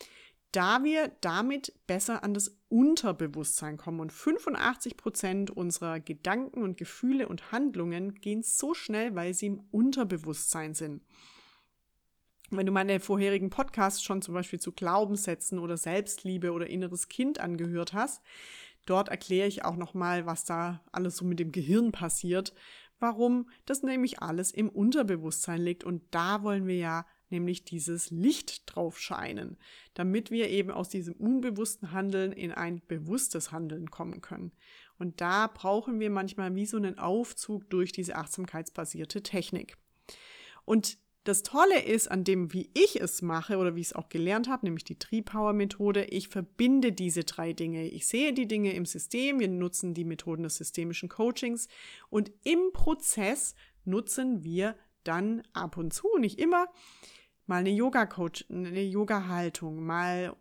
da 0.52 0.82
wir 0.82 1.08
damit 1.20 1.72
besser 1.86 2.22
an 2.24 2.34
das 2.34 2.58
Unterbewusstsein 2.68 3.76
kommen. 3.76 4.00
Und 4.00 4.12
85 4.12 4.96
Prozent 4.96 5.50
unserer 5.50 6.00
Gedanken 6.00 6.62
und 6.62 6.76
Gefühle 6.76 7.28
und 7.28 7.52
Handlungen 7.52 8.14
gehen 8.14 8.42
so 8.42 8.74
schnell, 8.74 9.14
weil 9.14 9.34
sie 9.34 9.46
im 9.46 9.60
Unterbewusstsein 9.70 10.74
sind. 10.74 11.02
Wenn 12.50 12.64
du 12.64 12.72
meine 12.72 12.98
vorherigen 12.98 13.50
Podcasts 13.50 14.02
schon 14.02 14.22
zum 14.22 14.32
Beispiel 14.32 14.58
zu 14.58 14.72
Glaubenssätzen 14.72 15.58
oder 15.58 15.76
Selbstliebe 15.76 16.52
oder 16.52 16.66
inneres 16.66 17.08
Kind 17.08 17.40
angehört 17.40 17.92
hast, 17.92 18.22
Dort 18.88 19.10
erkläre 19.10 19.48
ich 19.48 19.66
auch 19.66 19.76
nochmal, 19.76 20.24
was 20.24 20.46
da 20.46 20.80
alles 20.92 21.18
so 21.18 21.26
mit 21.26 21.38
dem 21.38 21.52
Gehirn 21.52 21.92
passiert, 21.92 22.54
warum 22.98 23.50
das 23.66 23.82
nämlich 23.82 24.22
alles 24.22 24.50
im 24.50 24.70
Unterbewusstsein 24.70 25.60
liegt. 25.60 25.84
Und 25.84 26.02
da 26.10 26.42
wollen 26.42 26.66
wir 26.66 26.76
ja 26.76 27.06
nämlich 27.30 27.64
dieses 27.64 28.10
Licht 28.10 28.62
drauf 28.66 28.98
scheinen, 28.98 29.56
damit 29.94 30.30
wir 30.30 30.48
eben 30.48 30.70
aus 30.70 30.88
diesem 30.88 31.14
unbewussten 31.14 31.92
Handeln 31.92 32.32
in 32.32 32.52
ein 32.52 32.82
bewusstes 32.86 33.52
Handeln 33.52 33.90
kommen 33.90 34.20
können. 34.20 34.52
Und 34.98 35.20
da 35.20 35.46
brauchen 35.46 36.00
wir 36.00 36.10
manchmal 36.10 36.54
wie 36.54 36.66
so 36.66 36.76
einen 36.76 36.98
Aufzug 36.98 37.68
durch 37.70 37.92
diese 37.92 38.16
achtsamkeitsbasierte 38.16 39.22
Technik. 39.22 39.76
Und 40.64 40.98
das 41.28 41.42
Tolle 41.42 41.82
ist 41.82 42.10
an 42.10 42.24
dem, 42.24 42.54
wie 42.54 42.70
ich 42.72 43.00
es 43.00 43.20
mache 43.20 43.58
oder 43.58 43.76
wie 43.76 43.82
ich 43.82 43.88
es 43.88 43.92
auch 43.92 44.08
gelernt 44.08 44.48
habe, 44.48 44.64
nämlich 44.64 44.84
die 44.84 44.98
Tree-Power-Methode, 44.98 46.04
ich 46.04 46.28
verbinde 46.28 46.92
diese 46.92 47.24
drei 47.24 47.52
Dinge. 47.52 47.86
Ich 47.86 48.06
sehe 48.06 48.32
die 48.32 48.48
Dinge 48.48 48.72
im 48.72 48.86
System, 48.86 49.38
wir 49.38 49.48
nutzen 49.48 49.92
die 49.92 50.04
Methoden 50.04 50.44
des 50.44 50.56
systemischen 50.56 51.10
Coachings 51.10 51.68
und 52.08 52.32
im 52.44 52.72
Prozess 52.72 53.54
nutzen 53.84 54.42
wir 54.42 54.74
dann 55.04 55.42
ab 55.52 55.76
und 55.76 55.92
zu, 55.92 56.08
nicht 56.18 56.38
immer, 56.38 56.68
mal 57.48 57.56
eine 57.56 57.70
Yoga-Coach, 57.70 58.46
eine 58.50 58.82
Yoga-Haltung, 58.82 59.84
mal 59.84 60.36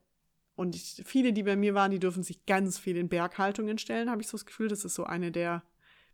und 0.56 0.76
ich, 0.76 1.04
viele, 1.06 1.34
die 1.34 1.44
bei 1.44 1.56
mir 1.56 1.76
waren, 1.76 1.92
die 1.92 2.00
dürfen 2.00 2.24
sich 2.24 2.46
ganz 2.48 2.80
viel 2.80 2.98
in 2.98 3.10
Berghaltungen 3.10 3.78
stellen, 3.78 4.10
habe 4.10 4.22
ich 4.22 4.28
so 4.28 4.38
das 4.38 4.46
Gefühl, 4.46 4.68
das 4.68 4.86
ist 4.86 4.96
so 4.96 5.04
eine 5.04 5.32
der 5.32 5.64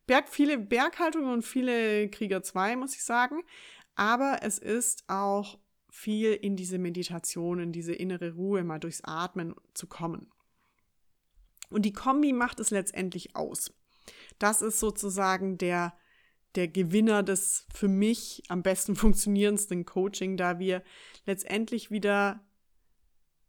Berg, 0.06 0.28
viele 0.28 0.58
Berghaltungen 0.58 1.32
und 1.32 1.44
viele 1.44 2.10
Krieger 2.10 2.44
2, 2.44 2.76
muss 2.76 2.94
ich 2.94 3.04
sagen. 3.06 3.44
Aber 3.96 4.40
es 4.42 4.60
ist 4.60 5.06
auch 5.08 5.60
viel 5.90 6.34
in 6.34 6.58
diese 6.58 6.78
Meditation, 6.78 7.60
in 7.60 7.72
diese 7.72 7.94
innere 7.94 8.34
Ruhe, 8.34 8.66
mal 8.66 8.80
durchs 8.80 9.02
Atmen 9.04 9.56
zu 9.74 9.88
kommen. 9.88 10.30
Und 11.70 11.84
die 11.84 11.94
Kombi 11.94 12.34
macht 12.34 12.60
es 12.60 12.70
letztendlich 12.70 13.36
aus. 13.36 13.74
Das 14.40 14.62
ist 14.62 14.80
sozusagen 14.80 15.58
der, 15.58 15.96
der 16.56 16.68
Gewinner 16.68 17.24
des 17.24 17.66
für 17.74 17.88
mich 17.88 18.44
am 18.50 18.64
besten 18.64 18.96
funktionierendsten 18.98 19.86
Coaching, 19.86 20.38
da 20.38 20.60
wir 20.60 20.84
letztendlich 21.26 21.92
wieder 21.92 22.42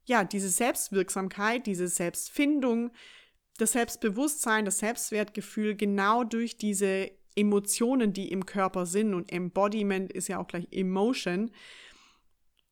ja, 0.07 0.25
diese 0.25 0.51
Selbstwirksamkeit, 0.51 1.67
diese 1.67 1.89
Selbstfindung, 1.89 2.91
das 3.57 3.73
Selbstbewusstsein, 3.73 4.65
das 4.65 4.79
Selbstwertgefühl 4.79 5.77
genau 5.77 6.25
durch 6.25 6.57
diese 6.57 7.11
Emotionen, 7.37 8.13
die 8.13 8.31
im 8.31 8.47
Körper 8.47 8.87
sind 8.87 9.15
und 9.15 9.33
Embodiment 9.33 10.13
ist 10.13 10.29
ja 10.29 10.39
auch 10.39 10.47
gleich 10.47 10.69
Emotion. 10.71 11.51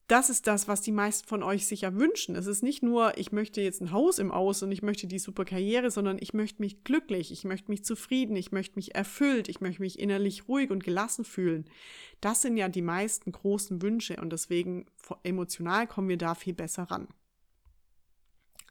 Das 0.09 0.31
ist 0.31 0.47
das, 0.47 0.69
was 0.69 0.81
die 0.81 0.93
meisten 0.93 1.29
von 1.29 1.43
euch 1.43 1.67
sicher 1.67 1.95
wünschen. 1.95 2.35
Es 2.35 2.47
ist 2.47 2.62
nicht 2.62 2.83
nur, 2.83 3.17
ich 3.17 3.33
möchte 3.33 3.61
jetzt 3.61 3.81
ein 3.81 3.93
Haus 3.93 4.19
im 4.19 4.31
Aus 4.31 4.62
und 4.62 4.73
ich 4.73 4.83
möchte 4.83 5.07
die 5.07 5.19
super 5.19 5.45
Karriere, 5.45 5.91
sondern 5.91 6.19
ich 6.21 6.35
möchte 6.35 6.61
mich 6.61 6.85
glücklich, 6.85 7.31
ich 7.31 7.45
möchte 7.45 7.71
mich 7.71 7.85
zufrieden, 7.85 8.37
ich 8.37 8.53
möchte 8.53 8.77
mich 8.77 8.95
erfüllt, 8.95 9.49
ich 9.49 9.61
möchte 9.61 9.81
mich 9.81 9.99
innerlich 9.99 10.49
ruhig 10.49 10.71
und 10.71 10.85
gelassen 10.85 11.25
fühlen. 11.25 11.65
Das 12.21 12.43
sind 12.43 12.57
ja 12.57 12.69
die 12.69 12.83
meisten 12.83 13.33
großen 13.33 13.81
Wünsche 13.81 14.17
und 14.17 14.33
deswegen 14.33 14.87
emotional 15.23 15.87
kommen 15.87 16.09
wir 16.09 16.19
da 16.19 16.35
viel 16.35 16.55
besser 16.55 16.85
ran. 16.85 17.09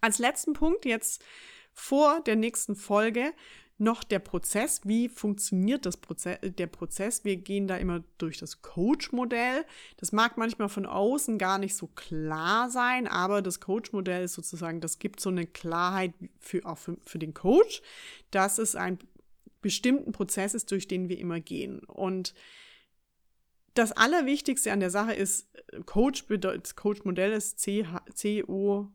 Als 0.01 0.19
letzten 0.19 0.53
Punkt 0.53 0.85
jetzt 0.85 1.23
vor 1.73 2.21
der 2.21 2.35
nächsten 2.35 2.75
Folge 2.75 3.33
noch 3.81 4.03
der 4.03 4.19
Prozess. 4.19 4.81
Wie 4.83 5.09
funktioniert 5.09 5.85
das 5.85 5.97
Proze 5.97 6.37
der 6.37 6.67
Prozess? 6.67 7.25
Wir 7.25 7.35
gehen 7.37 7.67
da 7.67 7.77
immer 7.77 8.03
durch 8.19 8.37
das 8.37 8.61
Coach-Modell. 8.61 9.65
Das 9.97 10.11
mag 10.11 10.37
manchmal 10.37 10.69
von 10.69 10.85
außen 10.85 11.39
gar 11.39 11.57
nicht 11.57 11.75
so 11.75 11.87
klar 11.87 12.69
sein, 12.69 13.07
aber 13.07 13.41
das 13.41 13.59
Coach-Modell 13.59 14.23
ist 14.23 14.33
sozusagen, 14.33 14.81
das 14.81 14.99
gibt 14.99 15.19
so 15.19 15.29
eine 15.29 15.47
Klarheit 15.47 16.13
für, 16.39 16.63
auch 16.65 16.77
für, 16.77 16.97
für 17.03 17.17
den 17.17 17.33
Coach, 17.33 17.81
dass 18.29 18.59
es 18.59 18.75
ein 18.75 18.99
bestimmten 19.61 20.11
Prozess 20.11 20.53
ist, 20.53 20.69
durch 20.71 20.87
den 20.87 21.09
wir 21.09 21.17
immer 21.17 21.39
gehen. 21.39 21.79
Und 21.79 22.35
das 23.73 23.91
Allerwichtigste 23.91 24.71
an 24.71 24.79
der 24.79 24.91
Sache 24.91 25.13
ist, 25.13 25.49
Coach 25.85 26.27
bedeutet, 26.27 26.75
Coach-Modell 26.75 27.31
ist 27.31 27.59
C-O-A-C-H. 27.59 28.93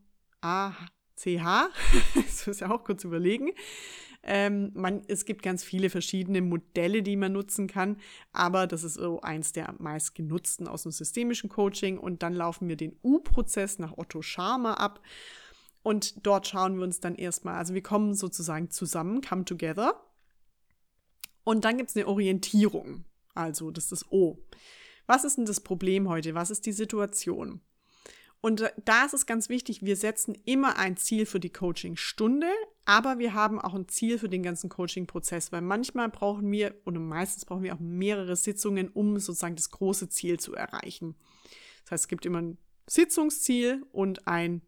das 2.15 2.47
muss 2.47 2.59
ja 2.61 2.71
auch 2.71 2.85
kurz 2.85 3.03
überlegen. 3.03 3.51
Ähm, 4.23 4.71
man, 4.73 5.03
es 5.07 5.25
gibt 5.25 5.41
ganz 5.41 5.63
viele 5.63 5.89
verschiedene 5.89 6.41
Modelle, 6.41 7.01
die 7.01 7.15
man 7.15 7.31
nutzen 7.33 7.67
kann, 7.67 7.97
aber 8.33 8.67
das 8.67 8.83
ist 8.83 8.95
so 8.95 9.21
eins 9.21 9.53
der 9.53 9.75
meist 9.79 10.15
genutzten 10.15 10.67
aus 10.67 10.83
dem 10.83 10.91
systemischen 10.91 11.49
Coaching. 11.49 11.97
Und 11.97 12.23
dann 12.23 12.33
laufen 12.33 12.67
wir 12.67 12.75
den 12.75 12.97
U-Prozess 13.03 13.79
nach 13.79 13.97
Otto 13.97 14.21
Scharmer 14.21 14.79
ab. 14.79 15.01
Und 15.83 16.25
dort 16.25 16.47
schauen 16.47 16.77
wir 16.77 16.83
uns 16.83 16.99
dann 16.99 17.15
erstmal, 17.15 17.55
also 17.55 17.73
wir 17.73 17.83
kommen 17.83 18.13
sozusagen 18.13 18.69
zusammen, 18.69 19.21
come 19.21 19.45
together. 19.45 20.03
Und 21.43 21.63
dann 21.63 21.77
gibt 21.77 21.89
es 21.89 21.95
eine 21.95 22.07
Orientierung. 22.07 23.05
Also, 23.33 23.71
das 23.71 23.85
ist 23.85 23.91
das 23.93 24.11
O. 24.11 24.37
Was 25.05 25.23
ist 25.23 25.37
denn 25.37 25.45
das 25.45 25.61
Problem 25.61 26.09
heute? 26.09 26.35
Was 26.35 26.51
ist 26.51 26.65
die 26.65 26.73
Situation? 26.73 27.61
Und 28.41 28.71
da 28.83 29.05
ist 29.05 29.13
es 29.13 29.25
ganz 29.25 29.47
wichtig, 29.49 29.83
wir 29.83 29.95
setzen 29.95 30.35
immer 30.45 30.77
ein 30.77 30.97
Ziel 30.97 31.25
für 31.25 31.39
die 31.39 31.51
Coaching-Stunde, 31.51 32.49
aber 32.87 33.19
wir 33.19 33.33
haben 33.33 33.59
auch 33.59 33.73
ein 33.73 33.89
Ziel 33.89 34.17
für 34.17 34.29
den 34.29 34.43
ganzen 34.43 34.69
Coaching-Prozess, 34.69 35.51
weil 35.51 35.59
manchmal 35.59 36.07
brauchen 36.07 36.49
wir 36.49 36.73
oder 36.85 37.01
meistens 37.01 37.43
brauchen 37.43 37.63
wir 37.63 37.75
auch 37.75 37.81
mehrere 37.81 38.37
Sitzungen, 38.37 38.87
um 38.87 39.19
sozusagen 39.19 39.57
das 39.57 39.71
große 39.71 40.07
Ziel 40.07 40.39
zu 40.39 40.55
erreichen. 40.55 41.15
Das 41.83 41.91
heißt, 41.91 42.03
es 42.05 42.07
gibt 42.07 42.25
immer 42.25 42.41
ein 42.41 42.57
Sitzungsziel 42.87 43.85
und 43.91 44.25
ein, 44.25 44.61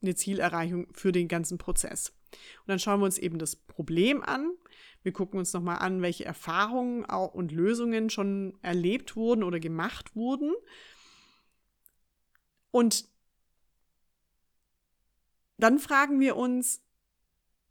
eine 0.00 0.14
Zielerreichung 0.14 0.86
für 0.92 1.10
den 1.10 1.26
ganzen 1.26 1.58
Prozess. 1.58 2.10
Und 2.60 2.68
dann 2.68 2.78
schauen 2.78 3.00
wir 3.00 3.06
uns 3.06 3.18
eben 3.18 3.40
das 3.40 3.56
Problem 3.56 4.22
an. 4.22 4.52
Wir 5.02 5.12
gucken 5.12 5.40
uns 5.40 5.52
nochmal 5.52 5.78
an, 5.78 6.02
welche 6.02 6.24
Erfahrungen 6.24 7.04
und 7.04 7.50
Lösungen 7.50 8.10
schon 8.10 8.56
erlebt 8.62 9.16
wurden 9.16 9.42
oder 9.42 9.58
gemacht 9.58 10.14
wurden. 10.14 10.52
Und 12.70 13.08
dann 15.58 15.80
fragen 15.80 16.20
wir 16.20 16.36
uns, 16.36 16.80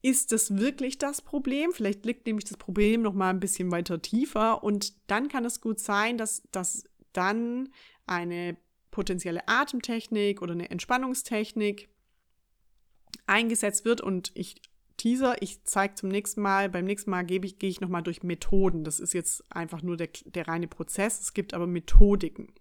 ist 0.02 0.32
das 0.32 0.58
wirklich 0.58 0.98
das 0.98 1.22
Problem? 1.22 1.72
Vielleicht 1.74 2.06
liegt 2.06 2.26
nämlich 2.26 2.46
das 2.46 2.58
Problem 2.58 3.02
noch 3.02 3.14
mal 3.14 3.30
ein 3.30 3.40
bisschen 3.40 3.72
weiter 3.72 4.02
tiefer 4.02 4.64
und 4.64 4.94
dann 5.08 5.28
kann 5.28 5.46
es 5.46 5.62
gut 5.62 5.80
sein, 5.80 6.18
dass, 6.18 6.44
dass 6.52 6.86
dann 7.14 7.70
eine 8.06 8.58
potenzielle 8.92 9.48
Atemtechnik 9.48 10.42
oder 10.42 10.54
eine 10.54 10.70
Entspannungstechnik 10.70 11.90
eingesetzt 13.28 13.86
wird 13.86 14.02
und 14.02 14.32
ich 14.36 14.62
Teaser. 15.00 15.42
Ich 15.42 15.64
zeige 15.64 15.96
zum 15.96 16.10
nächsten 16.10 16.42
Mal, 16.42 16.70
beim 16.70 16.86
nächsten 16.86 17.10
Mal 17.10 17.24
gebe 17.24 17.46
ich, 17.46 17.58
gehe 17.58 17.70
ich 17.70 17.82
nochmal 17.82 18.04
durch 18.04 18.22
Methoden. 18.22 18.84
Das 18.84 19.00
ist 19.00 19.14
jetzt 19.14 19.44
einfach 19.52 19.82
nur 19.82 19.98
der, 19.98 20.10
der 20.26 20.48
reine 20.48 20.68
Prozess. 20.68 21.20
Es 21.22 21.34
gibt 21.34 21.54
aber 21.54 21.66
Methodiken. 21.66 22.54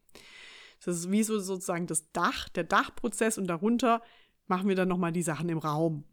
Das 0.85 0.97
ist 0.97 1.11
wie 1.11 1.25
so 1.25 1.39
sozusagen 1.41 1.87
das 1.87 2.13
Dach, 2.13 2.49
der 2.49 2.65
Dachprozess 2.65 3.37
und 3.37 3.49
darunter 3.49 4.01
machen 4.47 4.69
wir 4.69 4.77
dann 4.77 4.89
nochmal 4.89 5.13
die 5.13 5.23
Sachen 5.23 5.49
im 5.49 5.59
Raum. 5.59 6.05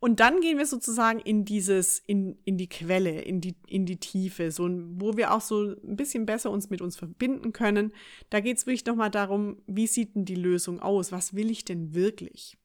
Und 0.00 0.18
dann 0.20 0.40
gehen 0.40 0.56
wir 0.56 0.64
sozusagen 0.64 1.20
in 1.20 1.44
dieses, 1.44 1.98
in, 1.98 2.38
in 2.44 2.56
die 2.56 2.70
Quelle, 2.70 3.20
in 3.20 3.42
die, 3.42 3.54
in 3.66 3.84
die 3.84 3.98
Tiefe, 3.98 4.50
so, 4.50 4.66
wo 4.94 5.18
wir 5.18 5.34
auch 5.34 5.42
so 5.42 5.74
ein 5.84 5.96
bisschen 5.96 6.24
besser 6.24 6.50
uns 6.50 6.70
mit 6.70 6.80
uns 6.80 6.96
verbinden 6.96 7.52
können. 7.52 7.92
Da 8.30 8.40
geht 8.40 8.56
es 8.56 8.66
wirklich 8.66 8.86
nochmal 8.86 9.10
darum, 9.10 9.58
wie 9.66 9.86
sieht 9.86 10.14
denn 10.14 10.24
die 10.24 10.36
Lösung 10.36 10.80
aus? 10.80 11.12
Was 11.12 11.34
will 11.34 11.50
ich 11.50 11.66
denn 11.66 11.94
wirklich? 11.94 12.56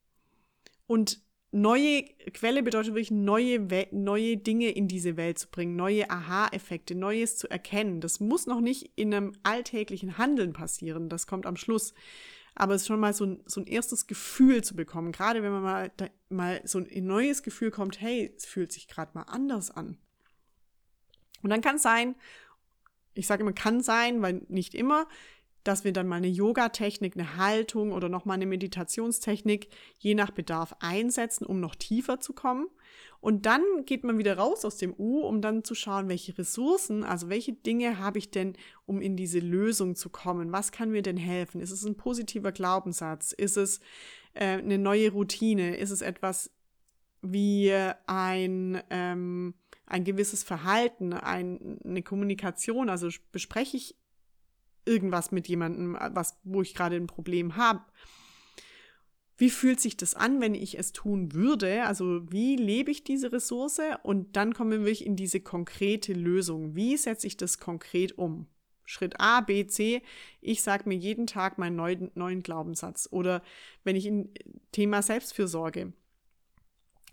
Und 0.88 1.20
neue 1.52 2.04
Quelle 2.34 2.64
bedeutet 2.64 2.94
wirklich 2.94 3.12
neue, 3.12 3.68
neue 3.92 4.38
Dinge 4.38 4.70
in 4.70 4.88
diese 4.88 5.18
Welt 5.18 5.38
zu 5.38 5.50
bringen, 5.50 5.76
neue 5.76 6.10
Aha-Effekte, 6.10 6.96
Neues 6.96 7.36
zu 7.36 7.50
erkennen. 7.50 8.00
Das 8.00 8.22
muss 8.22 8.46
noch 8.46 8.62
nicht 8.62 8.92
in 8.96 9.14
einem 9.14 9.34
alltäglichen 9.44 10.18
Handeln 10.18 10.54
passieren, 10.54 11.10
das 11.10 11.28
kommt 11.28 11.46
am 11.46 11.58
Schluss. 11.58 11.94
Aber 12.56 12.74
es 12.74 12.84
ist 12.84 12.88
schon 12.88 13.00
mal 13.00 13.14
so 13.14 13.26
ein, 13.26 13.44
so 13.46 13.62
ein 13.62 13.68
erstes 13.68 14.08
Gefühl 14.08 14.64
zu 14.64 14.76
bekommen, 14.76 15.12
gerade 15.12 15.44
wenn 15.44 15.52
man 15.52 15.62
mal, 15.62 15.92
da, 15.98 16.08
mal 16.30 16.62
so 16.64 16.80
ein 16.80 17.06
neues 17.06 17.44
Gefühl 17.44 17.70
kommt, 17.70 18.00
hey, 18.02 18.34
es 18.36 18.46
fühlt 18.46 18.72
sich 18.72 18.88
gerade 18.88 19.12
mal 19.14 19.24
anders 19.24 19.72
an. 19.72 19.98
Und 21.44 21.50
dann 21.50 21.62
kann 21.62 21.76
es 21.76 21.84
sein, 21.84 22.16
ich 23.14 23.28
sage 23.28 23.44
immer 23.44 23.54
kann 23.54 23.82
sein, 23.82 24.22
weil 24.22 24.46
nicht 24.48 24.74
immer, 24.74 25.08
dass 25.66 25.84
wir 25.84 25.92
dann 25.92 26.08
mal 26.08 26.18
eine 26.18 26.28
Yoga-Technik, 26.28 27.16
eine 27.16 27.38
Haltung 27.38 27.92
oder 27.92 28.08
nochmal 28.08 28.36
eine 28.36 28.46
Meditationstechnik 28.46 29.68
je 29.98 30.14
nach 30.14 30.30
Bedarf 30.32 30.76
einsetzen, 30.80 31.46
um 31.46 31.60
noch 31.60 31.76
tiefer 31.76 32.20
zu 32.20 32.34
kommen. 32.34 32.68
Und 33.20 33.48
dann 33.48 33.64
geht 33.88 34.04
man 34.04 34.20
wieder 34.20 34.38
raus 34.38 34.64
aus 34.64 34.78
dem 34.78 34.94
U, 34.96 35.22
um 35.22 35.42
dann 35.42 35.64
zu 35.64 35.74
schauen, 35.74 36.08
welche 36.08 36.38
Ressourcen, 36.38 37.04
also 37.04 37.30
welche 37.30 37.54
Dinge 37.54 37.98
habe 37.98 38.20
ich 38.20 38.30
denn, 38.30 38.54
um 38.86 39.02
in 39.02 39.18
diese 39.18 39.40
Lösung 39.40 39.96
zu 39.96 40.10
kommen? 40.10 40.52
Was 40.52 40.72
kann 40.72 40.92
mir 40.92 41.02
denn 41.02 41.18
helfen? 41.18 41.60
Ist 41.60 41.72
es 41.72 41.84
ein 41.84 41.98
positiver 41.98 42.52
Glaubenssatz? 42.52 43.32
Ist 43.32 43.58
es 43.58 43.80
äh, 44.36 44.60
eine 44.60 44.78
neue 44.78 45.12
Routine? 45.12 45.76
Ist 45.78 45.90
es 45.90 46.04
etwas 46.04 46.52
wie 47.24 47.74
ein, 48.06 48.84
ähm, 48.92 49.56
ein 49.88 50.04
gewisses 50.04 50.44
Verhalten, 50.44 51.14
ein, 51.14 51.80
eine 51.84 52.04
Kommunikation? 52.04 52.90
Also 52.90 53.10
bespreche 53.32 53.78
ich 53.78 53.96
irgendwas 54.86 55.32
mit 55.32 55.48
jemandem, 55.48 55.98
was, 56.12 56.38
wo 56.44 56.62
ich 56.62 56.74
gerade 56.74 56.96
ein 56.96 57.08
Problem 57.08 57.56
habe. 57.56 57.82
Wie 59.38 59.50
fühlt 59.50 59.82
sich 59.82 59.98
das 59.98 60.16
an, 60.16 60.40
wenn 60.40 60.56
ich 60.56 60.80
es 60.80 60.94
tun 60.94 61.34
würde? 61.34 61.86
Also 61.86 62.32
wie 62.32 62.56
lebe 62.56 62.92
ich 62.92 63.04
diese 63.04 63.34
Ressource? 63.34 63.82
Und 64.04 64.38
dann 64.38 64.54
kommen 64.54 64.72
wir 64.72 64.80
wirklich 64.80 65.06
in 65.06 65.18
diese 65.18 65.42
konkrete 65.42 66.14
Lösung. 66.14 66.76
Wie 66.76 66.96
setze 66.96 67.28
ich 67.28 67.36
das 67.36 67.60
konkret 67.60 68.18
um? 68.18 68.48
Schritt 68.86 69.20
A, 69.20 69.42
B, 69.42 69.66
C. 69.68 70.02
Ich 70.40 70.62
sage 70.62 70.88
mir 70.88 70.96
jeden 70.96 71.28
Tag 71.28 71.58
meinen 71.58 71.76
neuen, 71.76 72.12
neuen 72.16 72.44
Glaubenssatz. 72.44 73.10
Oder 73.12 73.42
wenn 73.84 73.96
ich 73.96 74.06
in 74.06 74.30
Thema 74.72 75.02
Selbstfürsorge. 75.02 75.92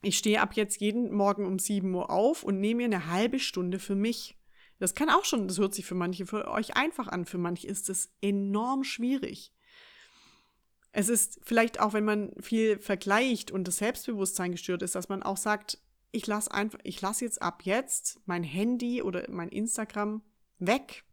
Ich 0.03 0.19
stehe 0.19 0.41
ab 0.41 0.55
jetzt 0.55 0.81
jeden 0.81 1.13
Morgen 1.13 1.47
um 1.47 1.59
7 1.59 1.93
Uhr 1.95 2.11
auf 2.11 2.45
und 2.45 2.61
nehme 2.61 2.79
mir 2.79 2.97
eine 2.97 3.07
halbe 3.11 3.39
Stunde 3.39 3.79
für 3.79 3.95
mich. 3.95 4.37
Das 4.83 4.97
kann 4.97 5.11
auch 5.11 5.25
schon, 5.25 5.47
das 5.47 5.61
hört 5.61 5.75
sich 5.75 5.85
für 5.85 5.95
manche 5.95 6.27
für 6.27 6.49
euch 6.49 6.77
einfach 6.77 7.07
an, 7.07 7.25
für 7.25 7.39
manche 7.39 7.69
ist 7.69 7.89
es 7.89 8.11
enorm 8.21 8.83
schwierig. 8.83 9.53
Es 10.91 11.09
ist 11.09 11.39
vielleicht 11.45 11.79
auch, 11.79 11.93
wenn 11.93 12.05
man 12.05 12.33
viel 12.41 12.81
vergleicht 12.81 13.53
und 13.53 13.69
das 13.69 13.77
Selbstbewusstsein 13.77 14.51
gestört 14.51 14.83
ist, 14.83 14.97
dass 14.97 15.09
man 15.09 15.23
auch 15.23 15.37
sagt, 15.37 15.79
ich 16.11 16.27
lasse 16.27 16.53
einfach, 16.53 16.81
ich 16.83 17.01
lasse 17.01 17.25
jetzt 17.25 17.41
ab 17.41 17.63
jetzt 17.63 18.23
mein 18.27 18.43
Handy 18.43 19.03
oder 19.03 19.25
mein 19.31 19.51
Instagram 19.51 20.21
weg. 20.59 21.05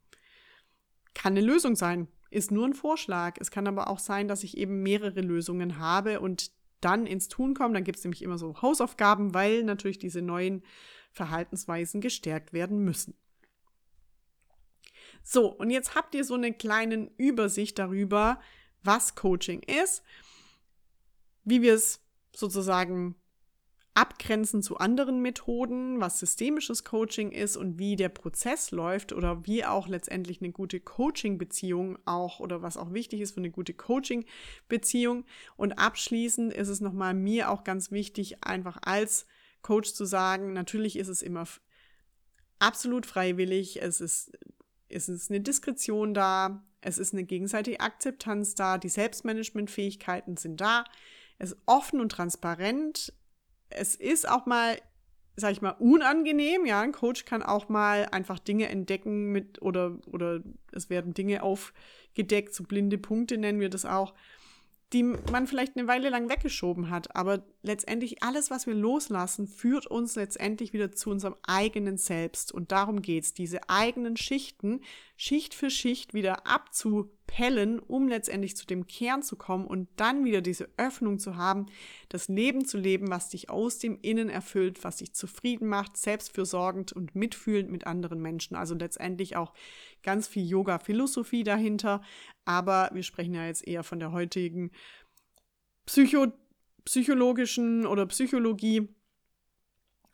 Kann 1.13 1.34
eine 1.34 1.45
Lösung 1.45 1.75
sein, 1.75 2.08
ist 2.32 2.49
nur 2.49 2.65
ein 2.65 2.73
Vorschlag. 2.73 3.36
Es 3.39 3.51
kann 3.51 3.67
aber 3.67 3.88
auch 3.88 3.99
sein, 3.99 4.27
dass 4.27 4.43
ich 4.43 4.58
eben 4.58 4.82
mehrere 4.82 5.21
Lösungen 5.21 5.77
habe 5.77 6.21
und 6.21 6.49
dann 6.82 7.05
ins 7.05 7.27
Tun 7.27 7.53
komme. 7.53 7.75
Dann 7.75 7.84
gibt 7.84 7.99
es 7.99 8.03
nämlich 8.03 8.23
immer 8.23 8.39
so 8.39 8.63
Hausaufgaben, 8.63 9.36
weil 9.36 9.63
natürlich 9.63 9.99
diese 9.99 10.23
neuen 10.23 10.63
Verhaltensweisen 11.12 12.01
gestärkt 12.01 12.51
werden 12.51 12.79
müssen. 12.79 13.13
So, 15.23 15.47
und 15.47 15.69
jetzt 15.69 15.95
habt 15.95 16.15
ihr 16.15 16.23
so 16.23 16.36
eine 16.36 16.53
kleine 16.53 17.12
Übersicht 17.17 17.79
darüber, 17.79 18.39
was 18.84 19.15
Coaching 19.15 19.62
ist, 19.62 20.03
wie 21.43 21.62
wir 21.62 21.73
es 21.73 22.01
sozusagen 22.36 23.15
abgrenzen 23.99 24.63
zu 24.63 24.77
anderen 24.77 25.21
Methoden, 25.21 25.99
was 25.99 26.19
systemisches 26.19 26.86
Coaching 26.86 27.32
ist 27.32 27.58
und 27.58 27.79
wie 27.79 27.97
der 27.97 28.08
Prozess 28.08 28.71
läuft 28.71 29.12
oder 29.12 29.45
wie 29.45 29.65
auch 29.65 29.89
letztendlich 29.89 30.41
eine 30.41 30.51
gute 30.51 30.79
Coaching-Beziehung 30.79 31.99
auch 32.05 32.39
oder 32.39 32.62
was 32.62 32.77
auch 32.77 32.93
wichtig 32.93 33.19
ist 33.19 33.34
für 33.34 33.41
eine 33.41 33.51
gute 33.51 33.73
Coaching-Beziehung. 33.73 35.25
Und 35.58 35.73
abschließend 35.73 36.53
ist 36.53 36.69
es 36.69 36.79
nochmal 36.79 37.13
mir 37.13 37.49
auch 37.49 37.65
ganz 37.65 37.91
wichtig, 37.91 38.43
einfach 38.43 38.77
als 38.82 39.25
Coach 39.62 39.93
zu 39.93 40.05
sagen, 40.05 40.53
natürlich 40.53 40.97
ist 40.97 41.10
es 41.10 41.21
immer 41.21 41.45
absolut 42.60 43.05
freiwillig, 43.05 43.82
es 43.82 43.99
ist 43.99 44.32
es 44.89 45.10
ist 45.10 45.30
eine 45.30 45.41
Diskretion 45.41 46.13
da, 46.13 46.63
es 46.82 46.97
ist 46.97 47.13
eine 47.13 47.23
gegenseitige 47.23 47.80
Akzeptanz 47.80 48.56
da, 48.56 48.78
die 48.78 48.89
Selbstmanagementfähigkeiten 48.89 50.38
sind 50.38 50.62
da, 50.62 50.86
es 51.39 51.54
ist 51.54 51.62
offen 51.65 52.02
und 52.02 52.12
transparent. 52.12 53.13
Es 53.69 53.95
ist 53.95 54.28
auch 54.28 54.45
mal, 54.45 54.78
sag 55.38 55.54
ich 55.54 55.62
mal, 55.62 55.71
unangenehm. 55.80 56.65
Ja, 56.65 56.82
ein 56.82 56.91
Coach 56.91 57.25
kann 57.25 57.41
auch 57.41 57.69
mal 57.69 58.08
einfach 58.12 58.39
Dinge 58.39 58.67
entdecken 58.67 59.32
mit 59.32 59.62
oder, 59.62 59.97
oder 60.08 60.41
es 60.73 60.89
werden 60.89 61.13
Dinge 61.13 61.42
aufgedeckt, 61.42 62.54
so 62.54 62.63
blinde 62.63 62.98
Punkte 62.98 63.37
nennen 63.37 63.62
wir 63.62 63.69
das 63.69 63.85
auch, 63.85 64.13
die 64.94 65.04
man 65.04 65.46
vielleicht 65.46 65.77
eine 65.77 65.87
Weile 65.87 66.10
lang 66.10 66.29
weggeschoben 66.29 66.90
hat. 66.90 67.15
Aber 67.15 67.44
letztendlich 67.62 68.23
alles, 68.23 68.50
was 68.50 68.65
wir 68.65 68.73
loslassen, 68.73 69.48
führt 69.48 69.85
uns 69.85 70.15
letztendlich 70.15 70.73
wieder 70.73 70.92
zu 70.92 71.12
unserem 71.12 71.35
eigenen 71.44 71.98
Selbst. 71.98 72.52
Und 72.52 72.71
darum 72.71 73.02
geht 73.02 73.23
es, 73.23 73.33
diese 73.33 73.69
eigenen 73.69 74.17
Schichten 74.17 74.81
Schicht 75.21 75.54
für 75.54 75.69
Schicht 75.69 76.13
wieder 76.13 76.48
abzu 76.48 77.12
Pellen, 77.27 77.77
um 77.77 78.08
letztendlich 78.08 78.56
zu 78.56 78.65
dem 78.65 78.87
Kern 78.87 79.21
zu 79.21 79.35
kommen 79.35 79.67
und 79.67 79.90
dann 79.98 80.23
wieder 80.23 80.42
diese 80.42 80.69
Öffnung 80.77 81.19
zu 81.19 81.35
haben, 81.35 81.65
das 82.08 82.29
Leben 82.29 82.65
zu 82.65 82.77
leben, 82.77 83.10
was 83.10 83.27
dich 83.27 83.50
aus 83.50 83.79
dem 83.79 84.00
Innen 84.02 84.29
erfüllt, 84.29 84.83
was 84.83 84.96
dich 84.96 85.13
zufrieden 85.13 85.67
macht, 85.67 85.98
selbstfürsorgend 85.98 86.94
und 86.94 87.15
mitfühlend 87.15 87.69
mit 87.69 87.85
anderen 87.85 88.21
Menschen. 88.21 88.56
Also 88.56 88.75
letztendlich 88.75 89.35
auch 89.35 89.54
ganz 90.04 90.27
viel 90.27 90.45
Yoga-Philosophie 90.47 91.43
dahinter. 91.43 92.02
Aber 92.45 92.89
wir 92.93 93.04
sprechen 93.04 93.33
ja 93.33 93.45
jetzt 93.45 93.67
eher 93.67 93.83
von 93.83 94.00
der 94.00 94.12
heutigen 94.12 94.71
Psycho 95.85 96.27
psychologischen 96.85 97.85
oder 97.85 98.06
Psychologie. 98.08 98.87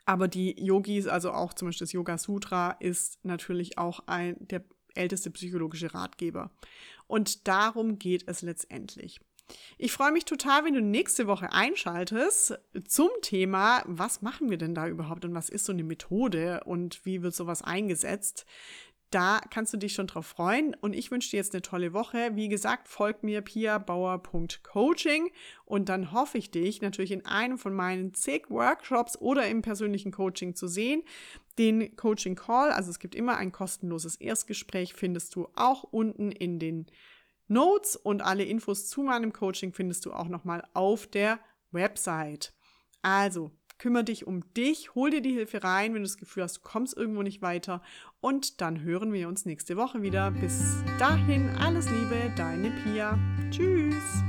Aber 0.05 0.27
die 0.27 0.55
Yogis, 0.61 1.07
also 1.07 1.31
auch 1.31 1.53
zum 1.53 1.67
Beispiel 1.67 1.86
das 1.86 1.93
Yoga 1.93 2.17
Sutra, 2.17 2.71
ist 2.79 3.23
natürlich 3.23 3.77
auch 3.77 4.01
ein, 4.07 4.36
der 4.39 4.63
älteste 4.93 5.31
psychologische 5.31 5.93
Ratgeber. 5.93 6.51
Und 7.07 7.47
darum 7.47 7.97
geht 7.99 8.27
es 8.27 8.41
letztendlich. 8.41 9.19
Ich 9.77 9.91
freue 9.91 10.11
mich 10.11 10.25
total, 10.25 10.65
wenn 10.65 10.73
du 10.73 10.81
nächste 10.81 11.27
Woche 11.27 11.51
einschaltest 11.51 12.57
zum 12.88 13.09
Thema, 13.21 13.83
was 13.86 14.21
machen 14.21 14.49
wir 14.49 14.57
denn 14.57 14.73
da 14.73 14.88
überhaupt 14.88 15.23
und 15.23 15.36
was 15.36 15.49
ist 15.49 15.65
so 15.65 15.71
eine 15.71 15.83
Methode 15.83 16.63
und 16.65 17.05
wie 17.05 17.21
wird 17.21 17.36
sowas 17.36 17.61
eingesetzt. 17.61 18.45
Da 19.11 19.39
kannst 19.49 19.71
du 19.71 19.77
dich 19.77 19.93
schon 19.93 20.07
drauf 20.07 20.25
freuen 20.25 20.75
und 20.75 20.93
ich 20.93 21.11
wünsche 21.11 21.29
dir 21.29 21.37
jetzt 21.37 21.53
eine 21.53 21.61
tolle 21.61 21.93
Woche. 21.93 22.31
Wie 22.33 22.49
gesagt, 22.49 22.87
folg 22.87 23.23
mir 23.23 23.41
piabauer.coaching 23.41 25.31
und 25.63 25.89
dann 25.89 26.11
hoffe 26.11 26.37
ich 26.37 26.51
dich 26.51 26.81
natürlich 26.81 27.11
in 27.11 27.25
einem 27.25 27.57
von 27.57 27.73
meinen 27.73 28.13
zig 28.13 28.49
Workshops 28.49 29.17
oder 29.17 29.47
im 29.47 29.61
persönlichen 29.61 30.11
Coaching 30.11 30.55
zu 30.55 30.67
sehen. 30.67 31.03
Den 31.57 31.95
Coaching 31.95 32.35
Call, 32.35 32.71
also 32.71 32.89
es 32.89 32.99
gibt 32.99 33.15
immer 33.15 33.37
ein 33.37 33.51
kostenloses 33.51 34.15
Erstgespräch, 34.15 34.93
findest 34.93 35.35
du 35.35 35.47
auch 35.55 35.83
unten 35.83 36.31
in 36.31 36.59
den 36.59 36.87
Notes 37.47 37.95
und 37.95 38.21
alle 38.23 38.43
Infos 38.43 38.89
zu 38.89 39.03
meinem 39.03 39.31
Coaching 39.31 39.71
findest 39.71 40.05
du 40.05 40.13
auch 40.13 40.27
nochmal 40.27 40.67
auf 40.73 41.07
der 41.07 41.39
Website. 41.71 42.53
Also, 43.01 43.51
kümmere 43.78 44.03
dich 44.03 44.28
um 44.28 44.41
dich, 44.53 44.95
hol 44.95 45.09
dir 45.09 45.21
die 45.21 45.34
Hilfe 45.34 45.63
rein, 45.63 45.93
wenn 45.93 46.01
du 46.01 46.07
das 46.07 46.17
Gefühl 46.17 46.43
hast, 46.43 46.57
du 46.57 46.61
kommst 46.61 46.95
irgendwo 46.95 47.21
nicht 47.21 47.41
weiter. 47.41 47.82
Und 48.21 48.61
dann 48.61 48.82
hören 48.82 49.13
wir 49.13 49.28
uns 49.28 49.45
nächste 49.45 49.78
Woche 49.78 50.01
wieder. 50.01 50.32
Bis 50.32 50.84
dahin, 50.99 51.49
alles 51.59 51.89
Liebe, 51.89 52.32
deine 52.36 52.71
Pia. 52.84 53.17
Tschüss. 53.51 54.23